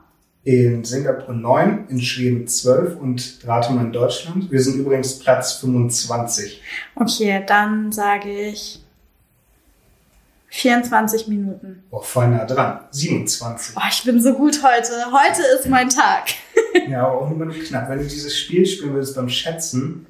In 0.45 0.85
Singapur 0.85 1.35
9, 1.35 1.87
in 1.89 2.01
Schweden 2.01 2.47
12 2.47 2.97
und 3.01 3.39
rate 3.45 3.73
mal 3.73 3.87
in 3.87 3.93
Deutschland. 3.93 4.51
Wir 4.51 4.61
sind 4.63 4.77
übrigens 4.77 5.19
Platz 5.19 5.55
25. 5.55 6.61
Okay, 6.97 7.43
dann 7.47 7.91
sage 7.93 8.31
ich 8.31 8.81
24 10.51 11.27
Minuten. 11.29 11.83
Oh, 11.91 12.01
voll 12.01 12.29
nah 12.29 12.45
dran. 12.45 12.81
27. 12.91 13.75
Oh, 13.77 13.81
ich 13.91 14.05
bin 14.05 14.21
so 14.23 14.35
gut 14.35 14.63
heute. 14.63 14.93
Heute 15.13 15.43
ist 15.59 15.69
mein 15.69 15.89
Tag. 15.89 16.29
Ja, 16.89 17.07
aber 17.07 17.21
auch 17.23 17.31
immer 17.31 17.45
nur 17.45 17.55
knapp. 17.55 17.89
Wenn 17.89 17.99
du 18.01 18.05
dieses 18.05 18.37
Spiel 18.37 18.67
spielen 18.67 18.95
würdest 18.95 19.15
beim 19.15 19.29
Schätzen, 19.29 20.07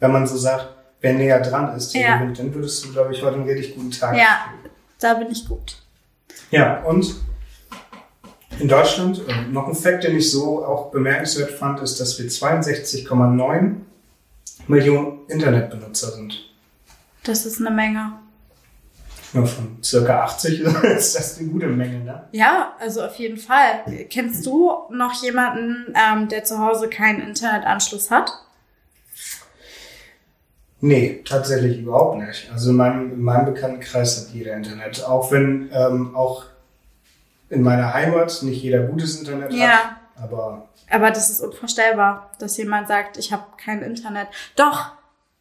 wenn 0.00 0.10
man 0.10 0.26
so 0.26 0.36
sagt, 0.36 0.66
wer 1.00 1.12
näher 1.14 1.40
dran 1.40 1.76
ist, 1.76 1.94
Ja. 1.94 2.16
gewinnt, 2.18 2.40
dann 2.40 2.52
würdest 2.52 2.84
du, 2.84 2.92
glaube 2.92 3.14
ich, 3.14 3.22
heute 3.22 3.36
einen 3.36 3.44
richtig 3.48 3.76
guten 3.76 3.92
Tag 3.92 4.16
Ja, 4.16 4.46
spielen. 4.58 4.72
da 4.98 5.14
bin 5.14 5.30
ich 5.30 5.46
gut. 5.46 5.76
Ja, 6.50 6.82
und 6.82 7.14
in 8.60 8.68
Deutschland, 8.68 9.22
äh, 9.28 9.50
noch 9.50 9.68
ein 9.68 9.74
Fakt, 9.74 10.04
den 10.04 10.16
ich 10.16 10.30
so 10.30 10.64
auch 10.64 10.90
bemerkenswert 10.90 11.52
fand, 11.52 11.80
ist, 11.80 12.00
dass 12.00 12.18
wir 12.18 12.28
62,9 12.28 13.74
Millionen 14.66 15.26
Internetbenutzer 15.28 16.10
sind. 16.12 16.34
Das 17.24 17.46
ist 17.46 17.60
eine 17.60 17.70
Menge. 17.70 18.12
Ja, 19.34 19.44
von 19.44 19.78
circa 19.82 20.24
80 20.24 20.60
ist 20.96 21.14
das 21.14 21.38
eine 21.38 21.48
gute 21.48 21.66
Menge, 21.66 22.02
ne? 22.02 22.24
Ja, 22.32 22.72
also 22.80 23.02
auf 23.02 23.16
jeden 23.16 23.36
Fall. 23.36 23.84
Kennst 24.08 24.46
du 24.46 24.72
noch 24.90 25.22
jemanden, 25.22 25.94
ähm, 25.94 26.28
der 26.28 26.44
zu 26.44 26.58
Hause 26.58 26.88
keinen 26.88 27.20
Internetanschluss 27.20 28.10
hat? 28.10 28.32
Nee, 30.80 31.22
tatsächlich 31.26 31.80
überhaupt 31.80 32.18
nicht. 32.18 32.50
Also 32.52 32.70
in 32.70 32.76
meinem, 32.76 33.12
in 33.12 33.22
meinem 33.22 33.52
Bekanntenkreis 33.52 34.18
hat 34.18 34.34
jeder 34.34 34.54
Internet. 34.54 35.04
Auch 35.04 35.32
wenn 35.32 35.70
ähm, 35.72 36.14
auch 36.14 36.44
in 37.50 37.62
meiner 37.62 37.92
Heimat 37.94 38.42
nicht 38.42 38.62
jeder 38.62 38.80
gutes 38.86 39.18
Internet 39.18 39.52
Ja. 39.52 39.68
hat. 39.68 39.96
Aber 40.22 40.68
Aber 40.90 41.10
das 41.10 41.30
ist 41.30 41.40
unvorstellbar, 41.40 42.30
dass 42.38 42.56
jemand 42.56 42.88
sagt, 42.88 43.16
ich 43.18 43.32
habe 43.32 43.44
kein 43.62 43.82
Internet. 43.82 44.28
Doch, 44.56 44.92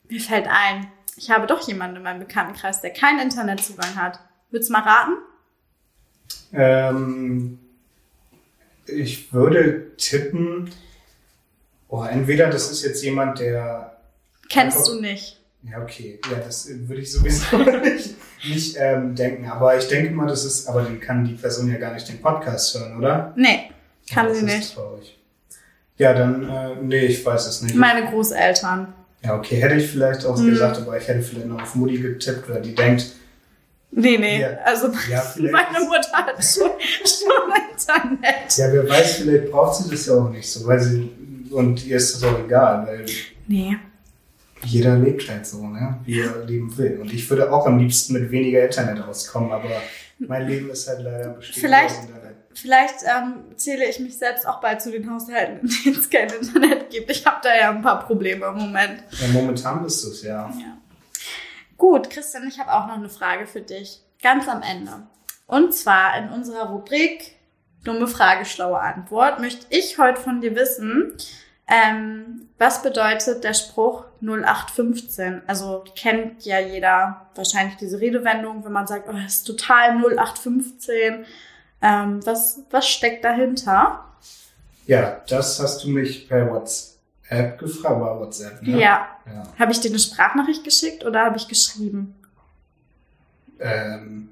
mir 0.09 0.19
fällt 0.19 0.47
ein, 0.47 0.91
ich 1.15 1.31
habe 1.31 1.47
doch 1.47 1.67
jemanden 1.67 1.97
in 1.97 2.03
meinem 2.03 2.19
Bekanntenkreis, 2.19 2.81
der 2.81 2.91
keinen 2.91 3.19
Internetzugang 3.19 3.95
hat. 3.95 4.19
Willst 4.51 4.69
du 4.69 4.73
mal 4.73 4.81
raten? 4.83 5.13
ähm, 6.53 7.59
ich 8.85 9.33
würde 9.33 9.91
tippen, 9.97 10.69
oh, 11.89 12.03
entweder 12.03 12.49
das 12.49 12.71
ist 12.71 12.83
jetzt 12.83 13.03
jemand, 13.03 13.39
der 13.39 13.97
Kennst 14.49 14.77
Einfach- 14.77 14.91
du 14.93 15.01
nicht. 15.01 15.41
Ja, 15.69 15.81
okay. 15.81 16.19
Ja, 16.31 16.37
das 16.37 16.69
äh, 16.69 16.87
würde 16.87 17.01
ich 17.01 17.11
sowieso 17.11 17.57
nicht, 17.83 18.15
nicht 18.47 18.77
ähm, 18.79 19.15
denken. 19.15 19.47
Aber 19.49 19.77
ich 19.77 19.87
denke 19.87 20.11
mal, 20.13 20.27
das 20.27 20.45
ist, 20.45 20.67
aber 20.67 20.83
dann 20.83 20.99
kann 20.99 21.25
die 21.25 21.33
Person 21.33 21.69
ja 21.71 21.77
gar 21.77 21.93
nicht 21.93 22.07
den 22.07 22.21
Podcast 22.21 22.77
hören, 22.77 22.97
oder? 22.97 23.33
Nee, 23.35 23.71
kann 24.13 24.27
Ja, 24.27 24.33
sie 24.33 24.41
das 24.45 24.49
ist 24.53 24.57
nicht. 24.59 24.75
Traurig. 24.75 25.17
Ja, 25.97 26.13
dann, 26.13 26.47
äh, 26.49 26.75
nee, 26.81 27.05
ich 27.07 27.25
weiß 27.25 27.47
es 27.47 27.61
nicht. 27.63 27.75
Meine 27.75 28.05
Großeltern. 28.07 28.93
Ja, 29.23 29.35
okay, 29.35 29.55
hätte 29.55 29.75
ich 29.75 29.89
vielleicht 29.89 30.25
auch 30.25 30.37
Mhm. 30.37 30.51
gesagt, 30.51 30.77
aber 30.77 30.97
ich 30.97 31.07
hätte 31.07 31.21
vielleicht 31.23 31.47
noch 31.47 31.61
auf 31.61 31.75
Mutti 31.75 31.97
getippt, 31.97 32.49
weil 32.49 32.61
die 32.61 32.75
denkt, 32.75 33.05
Nee, 33.89 34.17
nee. 34.17 34.41
Ja. 34.41 34.49
Also 34.65 34.89
ja, 35.09 35.23
meine 35.37 35.85
Mutter 35.85 36.11
hat 36.11 36.35
schon, 36.43 36.69
schon 37.03 37.53
Internet. 37.71 38.55
ja, 38.57 38.71
wer 38.73 38.87
weiß, 38.87 39.15
vielleicht 39.15 39.49
braucht 39.49 39.81
sie 39.81 39.89
das 39.89 40.05
ja 40.05 40.13
auch 40.15 40.29
nicht 40.29 40.47
so, 40.47 40.67
weil 40.67 40.79
sie, 40.79 41.09
und 41.51 41.83
ihr 41.85 41.95
ist 41.97 42.15
das 42.15 42.23
auch 42.29 42.37
egal, 42.45 42.85
weil 42.85 43.05
Nee. 43.47 43.77
Jeder 44.65 44.97
lebt 44.97 45.29
halt 45.29 45.45
so, 45.45 45.65
ne, 45.67 45.99
wie 46.03 46.21
er 46.21 46.45
leben 46.45 46.75
will. 46.77 46.99
Und 46.99 47.13
ich 47.13 47.29
würde 47.29 47.51
auch 47.51 47.65
am 47.65 47.77
liebsten 47.77 48.13
mit 48.13 48.31
weniger 48.31 48.65
Internet 48.65 49.03
auskommen, 49.03 49.51
aber 49.51 49.69
mein 50.19 50.47
Leben 50.47 50.69
ist 50.69 50.87
halt 50.87 51.01
leider 51.01 51.29
bestimmt 51.29 51.65
Vielleicht-. 51.65 52.07
Vielleicht 52.53 53.03
ähm, 53.03 53.55
zähle 53.55 53.87
ich 53.87 53.99
mich 53.99 54.17
selbst 54.17 54.47
auch 54.47 54.59
bald 54.59 54.81
zu 54.81 54.89
den 54.89 55.07
Haushalten, 55.11 55.59
in 55.67 55.69
denen 55.83 55.99
es 55.99 56.09
kein 56.09 56.27
Internet 56.27 56.89
gibt. 56.89 57.11
Ich 57.11 57.23
habe 57.23 57.37
da 57.43 57.55
ja 57.55 57.69
ein 57.69 57.83
paar 57.83 58.03
Probleme 58.03 58.47
im 58.47 58.55
Moment. 58.55 59.03
Ja, 59.11 59.27
momentan 59.27 59.83
bist 59.83 60.03
du 60.03 60.09
es, 60.09 60.23
ja. 60.23 60.49
Ja. 60.49 60.77
Gut, 61.77 62.09
Christian, 62.09 62.47
ich 62.47 62.57
habe 62.57 62.73
auch 62.73 62.87
noch 62.87 62.95
eine 62.95 63.09
Frage 63.09 63.45
für 63.45 63.61
dich. 63.61 64.01
Ganz 64.23 64.47
am 64.47 64.63
Ende. 64.63 64.91
Und 65.45 65.75
zwar 65.75 66.17
in 66.17 66.29
unserer 66.29 66.69
Rubrik 66.69 67.37
Dumme 67.83 68.07
Frage, 68.07 68.45
schlaue 68.45 68.79
Antwort 68.79 69.39
möchte 69.39 69.65
ich 69.69 69.97
heute 69.97 70.19
von 70.19 70.41
dir 70.41 70.55
wissen, 70.55 71.13
ähm, 71.67 72.46
was 72.59 72.81
bedeutet 72.81 73.43
der 73.43 73.53
Spruch 73.53 74.05
0815? 74.21 75.43
Also 75.45 75.83
kennt 75.95 76.43
ja 76.45 76.59
jeder 76.59 77.27
wahrscheinlich 77.35 77.77
diese 77.77 77.99
Redewendung, 77.99 78.65
wenn 78.65 78.71
man 78.71 78.87
sagt, 78.87 79.07
oh, 79.07 79.13
das 79.13 79.35
ist 79.35 79.43
total 79.43 79.97
0815. 79.97 81.25
Ähm, 81.81 82.25
was, 82.25 82.61
was 82.71 82.87
steckt 82.87 83.23
dahinter? 83.23 84.03
Ja, 84.87 85.21
das 85.27 85.59
hast 85.59 85.83
du 85.83 85.89
mich 85.89 86.27
per 86.27 86.49
WhatsApp 86.49 87.59
gefragt, 87.59 87.99
war 87.99 88.19
WhatsApp, 88.19 88.63
ne? 88.63 88.79
Ja. 88.79 89.07
ja. 89.27 89.43
Habe 89.59 89.71
ich 89.71 89.79
dir 89.79 89.89
eine 89.89 89.99
Sprachnachricht 89.99 90.63
geschickt 90.63 91.05
oder 91.05 91.25
habe 91.25 91.37
ich 91.37 91.47
geschrieben? 91.47 92.15
Ähm, 93.59 94.29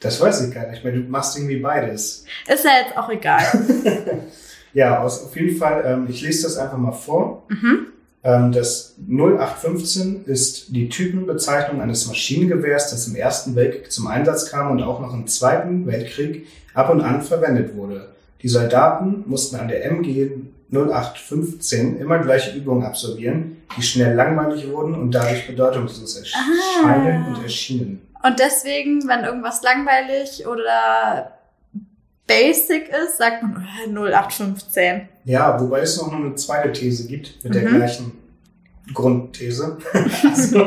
das 0.00 0.20
weiß 0.20 0.42
ich 0.42 0.54
gar 0.54 0.66
nicht 0.66 0.84
mehr. 0.84 0.92
Du 0.92 1.00
machst 1.00 1.36
irgendwie 1.36 1.60
beides. 1.60 2.26
Ist 2.46 2.64
ja 2.64 2.72
jetzt 2.84 2.96
auch 2.98 3.08
egal. 3.08 3.42
Ja, 4.74 5.00
aus, 5.02 5.24
auf 5.24 5.34
jeden 5.36 5.56
Fall, 5.56 5.84
ähm, 5.86 6.06
ich 6.08 6.20
lese 6.22 6.42
das 6.44 6.56
einfach 6.58 6.76
mal 6.78 6.92
vor. 6.92 7.44
Mhm. 7.48 7.86
Ähm, 8.24 8.52
das 8.52 8.96
0815 9.08 10.24
ist 10.26 10.74
die 10.74 10.88
Typenbezeichnung 10.88 11.80
eines 11.80 12.06
Maschinengewehrs, 12.06 12.90
das 12.90 13.06
im 13.06 13.14
Ersten 13.16 13.54
Weltkrieg 13.54 13.90
zum 13.92 14.06
Einsatz 14.06 14.50
kam 14.50 14.70
und 14.70 14.82
auch 14.82 15.00
noch 15.00 15.12
im 15.14 15.26
Zweiten 15.26 15.86
Weltkrieg 15.86 16.46
ab 16.74 16.90
und 16.90 17.00
an 17.00 17.22
verwendet 17.22 17.76
wurde. 17.76 18.08
Die 18.42 18.48
Soldaten 18.48 19.24
mussten 19.26 19.56
an 19.56 19.68
der 19.68 19.84
MG 19.86 20.30
0815 20.72 21.98
immer 21.98 22.18
gleiche 22.18 22.56
Übungen 22.56 22.84
absolvieren, 22.84 23.58
die 23.76 23.82
schnell 23.82 24.14
langweilig 24.14 24.68
wurden 24.70 24.94
und 24.94 25.12
dadurch 25.12 25.46
bedeutungslos 25.46 26.16
erscheinen 26.18 27.24
Ah. 27.24 27.28
und 27.36 27.42
erschienen. 27.42 28.00
Und 28.22 28.38
deswegen, 28.38 29.06
wenn 29.06 29.24
irgendwas 29.24 29.62
langweilig 29.62 30.46
oder 30.46 31.32
basic 32.26 32.88
ist, 32.88 33.18
sagt 33.18 33.42
man 33.42 33.66
äh, 33.86 33.88
0815. 33.90 35.08
Ja, 35.24 35.60
wobei 35.60 35.80
es 35.80 35.96
noch 35.96 36.12
eine 36.12 36.34
zweite 36.34 36.72
These 36.72 37.06
gibt 37.06 37.42
mit 37.44 37.54
der 37.54 37.62
Mhm. 37.62 37.76
gleichen 37.76 38.12
Grundthese. 38.92 39.78
also, 40.24 40.66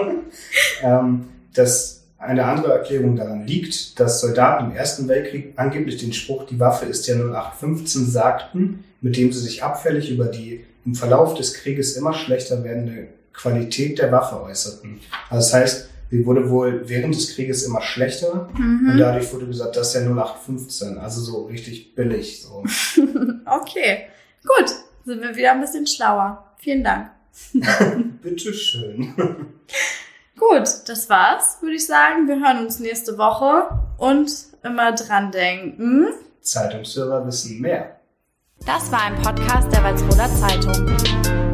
ähm, 0.81 1.27
dass 1.53 2.03
eine 2.19 2.43
andere 2.45 2.73
Erklärung 2.73 3.15
daran 3.15 3.45
liegt, 3.45 3.99
dass 3.99 4.21
Soldaten 4.21 4.71
im 4.71 4.75
Ersten 4.75 5.07
Weltkrieg 5.07 5.53
angeblich 5.55 5.97
den 5.97 6.13
Spruch, 6.13 6.45
die 6.47 6.59
Waffe 6.59 6.85
ist 6.85 7.05
ja 7.07 7.15
0815 7.15 8.09
sagten, 8.09 8.83
mit 9.01 9.15
dem 9.17 9.31
sie 9.31 9.39
sich 9.39 9.63
abfällig 9.63 10.09
über 10.09 10.25
die 10.25 10.65
im 10.85 10.95
Verlauf 10.95 11.35
des 11.35 11.53
Krieges 11.53 11.95
immer 11.95 12.13
schlechter 12.13 12.63
werdende 12.63 13.07
Qualität 13.33 13.99
der 13.99 14.11
Waffe 14.11 14.41
äußerten. 14.41 14.99
Also 15.29 15.45
das 15.47 15.53
heißt, 15.53 15.89
sie 16.09 16.25
wurde 16.25 16.49
wohl 16.49 16.83
während 16.87 17.15
des 17.15 17.35
Krieges 17.35 17.63
immer 17.63 17.81
schlechter 17.81 18.49
und 18.49 18.59
Mhm. 18.59 18.97
dadurch 18.97 19.31
wurde 19.33 19.47
gesagt, 19.47 19.75
das 19.75 19.89
ist 19.89 19.93
ja 19.95 20.01
0815, 20.01 20.97
also 20.97 21.21
so 21.21 21.45
richtig 21.45 21.95
billig. 21.95 22.41
So. 22.43 22.63
Okay, 23.45 24.07
gut. 24.45 24.69
Sind 25.05 25.21
wir 25.21 25.35
wieder 25.35 25.53
ein 25.53 25.61
bisschen 25.61 25.87
schlauer. 25.87 26.43
Vielen 26.57 26.83
Dank. 26.83 27.11
Bitteschön. 28.21 29.13
Gut, 30.37 30.67
das 30.87 31.09
war's, 31.09 31.57
würde 31.61 31.75
ich 31.75 31.85
sagen. 31.87 32.27
Wir 32.27 32.35
hören 32.39 32.63
uns 32.65 32.79
nächste 32.79 33.17
Woche 33.17 33.69
und 33.97 34.29
immer 34.63 34.91
dran 34.93 35.31
denken. 35.31 36.07
Zeitungshörer 36.41 37.25
wissen 37.25 37.59
mehr. 37.61 37.99
Das 38.65 38.91
war 38.91 39.01
ein 39.03 39.15
Podcast 39.21 39.71
der 39.71 39.83
Walsroder 39.83 40.29
Zeitung. 40.35 41.46